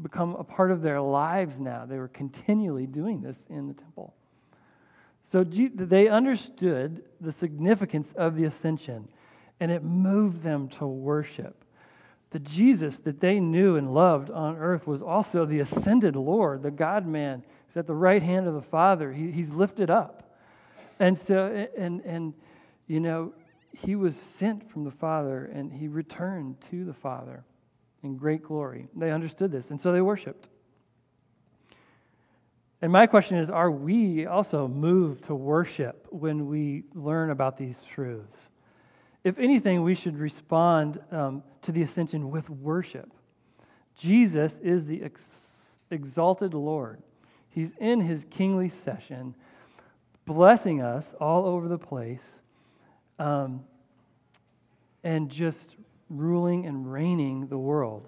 become 0.00 0.36
a 0.36 0.44
part 0.44 0.70
of 0.70 0.80
their 0.80 1.00
lives 1.00 1.58
now. 1.58 1.86
They 1.86 1.98
were 1.98 2.06
continually 2.06 2.86
doing 2.86 3.20
this 3.20 3.42
in 3.50 3.66
the 3.66 3.74
temple. 3.74 4.14
So 5.30 5.42
they 5.42 6.08
understood 6.08 7.02
the 7.20 7.32
significance 7.32 8.12
of 8.16 8.36
the 8.36 8.44
ascension, 8.44 9.08
and 9.58 9.70
it 9.70 9.82
moved 9.82 10.42
them 10.42 10.68
to 10.70 10.86
worship. 10.86 11.64
The 12.30 12.38
Jesus 12.40 12.96
that 13.04 13.20
they 13.20 13.40
knew 13.40 13.76
and 13.76 13.94
loved 13.94 14.30
on 14.30 14.56
earth 14.56 14.86
was 14.86 15.02
also 15.02 15.46
the 15.46 15.60
ascended 15.60 16.16
Lord, 16.16 16.62
the 16.62 16.70
God 16.70 17.06
man 17.06 17.42
who's 17.68 17.76
at 17.76 17.86
the 17.86 17.94
right 17.94 18.22
hand 18.22 18.46
of 18.46 18.54
the 18.54 18.62
Father. 18.62 19.12
He, 19.12 19.30
he's 19.30 19.50
lifted 19.50 19.90
up. 19.90 20.36
And 20.98 21.18
so, 21.18 21.66
and, 21.76 22.00
and, 22.02 22.34
you 22.86 23.00
know, 23.00 23.32
he 23.72 23.96
was 23.96 24.16
sent 24.16 24.70
from 24.70 24.84
the 24.84 24.90
Father 24.90 25.46
and 25.46 25.72
he 25.72 25.88
returned 25.88 26.56
to 26.70 26.84
the 26.84 26.92
Father 26.92 27.44
in 28.02 28.16
great 28.16 28.42
glory. 28.42 28.86
They 28.96 29.10
understood 29.10 29.50
this, 29.50 29.70
and 29.70 29.80
so 29.80 29.90
they 29.92 30.00
worshiped. 30.00 30.48
And 32.84 32.92
my 32.92 33.06
question 33.06 33.38
is 33.38 33.48
are 33.48 33.70
we 33.70 34.26
also 34.26 34.68
moved 34.68 35.24
to 35.24 35.34
worship 35.34 36.06
when 36.10 36.48
we 36.48 36.84
learn 36.92 37.30
about 37.30 37.56
these 37.56 37.78
truths? 37.94 38.36
If 39.24 39.38
anything, 39.38 39.82
we 39.82 39.94
should 39.94 40.18
respond 40.18 41.00
um, 41.10 41.42
to 41.62 41.72
the 41.72 41.80
ascension 41.80 42.30
with 42.30 42.50
worship. 42.50 43.10
Jesus 43.96 44.60
is 44.62 44.84
the 44.84 45.02
ex- 45.02 45.24
exalted 45.90 46.52
Lord. 46.52 47.00
He's 47.48 47.70
in 47.80 48.02
his 48.02 48.26
kingly 48.28 48.70
session, 48.84 49.34
blessing 50.26 50.82
us 50.82 51.06
all 51.18 51.46
over 51.46 51.68
the 51.68 51.78
place, 51.78 52.26
um, 53.18 53.64
and 55.02 55.30
just 55.30 55.76
ruling 56.10 56.66
and 56.66 56.92
reigning 56.92 57.46
the 57.46 57.56
world. 57.56 58.06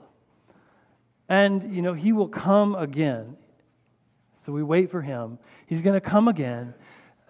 And, 1.31 1.75
you 1.75 1.81
know, 1.81 1.95
he 1.95 2.13
will 2.13 2.29
come 2.29 2.75
again. 2.75 3.39
So 4.47 4.53
we 4.53 4.63
wait 4.63 4.93
for 4.93 5.03
him. 5.03 5.41
He's 5.67 5.83
going 5.83 5.95
to 5.95 6.01
come 6.01 6.29
again, 6.29 6.73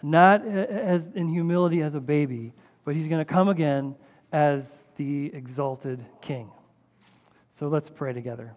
not 0.02 0.46
as 0.46 1.10
in 1.14 1.28
humility 1.28 1.80
as 1.80 1.94
a 1.94 2.00
baby, 2.00 2.52
but 2.84 2.94
he's 2.94 3.08
going 3.08 3.24
to 3.24 3.32
come 3.32 3.48
again 3.48 3.96
as 4.32 4.84
the 4.96 5.34
exalted 5.34 6.04
king. 6.20 6.50
So 7.58 7.68
let's 7.68 7.88
pray 7.88 8.12
together. 8.12 8.54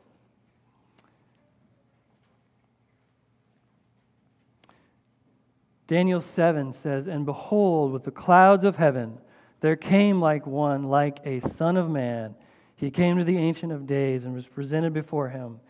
Daniel 5.87 6.19
7 6.19 6.73
says, 6.73 7.07
And 7.07 7.25
behold, 7.25 7.93
with 7.93 8.03
the 8.03 8.11
clouds 8.11 8.65
of 8.65 8.75
heaven, 8.75 9.19
there 9.61 9.77
came 9.77 10.19
like 10.19 10.45
one, 10.45 10.83
like 10.83 11.19
a 11.25 11.39
son 11.39 11.77
of 11.77 11.89
man. 11.89 12.35
He 12.75 12.91
came 12.91 13.17
to 13.19 13.23
the 13.23 13.37
Ancient 13.37 13.71
of 13.71 13.87
Days 13.87 14.25
and 14.25 14.35
was 14.35 14.45
presented 14.45 14.93
before 14.93 15.29
him. 15.29 15.61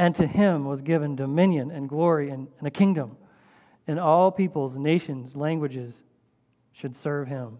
And 0.00 0.14
to 0.14 0.26
him 0.26 0.64
was 0.64 0.80
given 0.80 1.14
dominion 1.14 1.70
and 1.70 1.86
glory 1.86 2.30
and, 2.30 2.48
and 2.58 2.66
a 2.66 2.70
kingdom. 2.70 3.18
And 3.86 4.00
all 4.00 4.30
peoples, 4.30 4.74
nations, 4.74 5.36
languages 5.36 6.02
should 6.72 6.96
serve 6.96 7.28
him. 7.28 7.58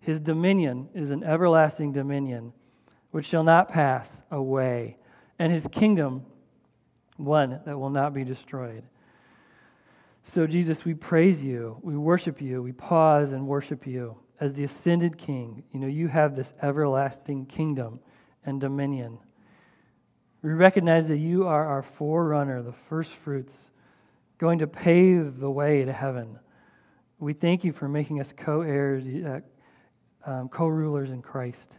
His 0.00 0.18
dominion 0.18 0.88
is 0.94 1.10
an 1.10 1.22
everlasting 1.22 1.92
dominion 1.92 2.54
which 3.10 3.26
shall 3.26 3.44
not 3.44 3.68
pass 3.68 4.10
away, 4.30 4.96
and 5.38 5.52
his 5.52 5.68
kingdom 5.70 6.24
one 7.18 7.60
that 7.66 7.78
will 7.78 7.90
not 7.90 8.14
be 8.14 8.24
destroyed. 8.24 8.84
So, 10.24 10.46
Jesus, 10.46 10.86
we 10.86 10.94
praise 10.94 11.44
you, 11.44 11.76
we 11.82 11.94
worship 11.94 12.40
you, 12.40 12.62
we 12.62 12.72
pause 12.72 13.32
and 13.32 13.46
worship 13.46 13.86
you 13.86 14.16
as 14.40 14.54
the 14.54 14.64
ascended 14.64 15.18
King. 15.18 15.62
You 15.74 15.80
know, 15.80 15.88
you 15.88 16.08
have 16.08 16.36
this 16.36 16.54
everlasting 16.62 17.44
kingdom 17.44 18.00
and 18.46 18.62
dominion. 18.62 19.18
We 20.42 20.50
recognize 20.50 21.06
that 21.08 21.18
you 21.18 21.46
are 21.46 21.64
our 21.64 21.82
forerunner, 21.82 22.62
the 22.62 22.74
first 22.88 23.12
fruits, 23.24 23.54
going 24.38 24.58
to 24.58 24.66
pave 24.66 25.38
the 25.38 25.50
way 25.50 25.84
to 25.84 25.92
heaven. 25.92 26.38
We 27.20 27.32
thank 27.32 27.62
you 27.62 27.72
for 27.72 27.88
making 27.88 28.20
us 28.20 28.32
co 28.36 28.62
heirs, 28.62 29.06
uh, 29.06 29.40
um, 30.28 30.48
co 30.48 30.66
rulers 30.66 31.10
in 31.10 31.22
Christ. 31.22 31.76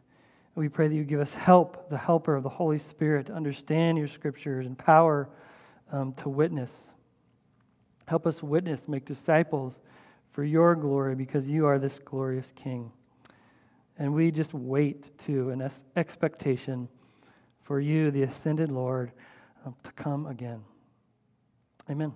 We 0.55 0.70
pray 0.70 0.88
that 0.88 0.95
you 0.95 1.03
give 1.03 1.20
us 1.20 1.34
help, 1.34 1.89
the 1.89 1.97
helper 1.97 2.36
of 2.36 2.43
the 2.43 2.49
Holy 2.49 2.80
Spirit, 2.80 3.26
to 3.26 3.34
understand 3.34 3.97
your 3.97 4.07
scriptures 4.07 4.66
and 4.66 4.78
power 4.78 5.28
um, 5.91 6.14
to 6.14 6.30
witness. 6.30 6.72
Help 8.05 8.26
us 8.26 8.41
witness, 8.41 8.88
make 8.88 9.05
disciples 9.05 9.74
for 10.32 10.43
your 10.43 10.76
glory 10.76 11.16
because 11.16 11.49
you 11.49 11.66
are 11.66 11.80
this 11.80 11.99
glorious 12.05 12.53
King. 12.55 12.91
And 13.97 14.14
we 14.14 14.32
just 14.32 14.53
wait 14.53 15.18
to 15.26 15.49
an 15.49 15.70
expectation 15.95 16.88
for 17.64 17.80
you, 17.80 18.11
the 18.11 18.24
ascended 18.24 18.72
Lord, 18.72 19.11
um, 19.66 19.76
to 19.84 19.91
come 19.93 20.26
again. 20.28 20.61
Amen. 21.89 22.14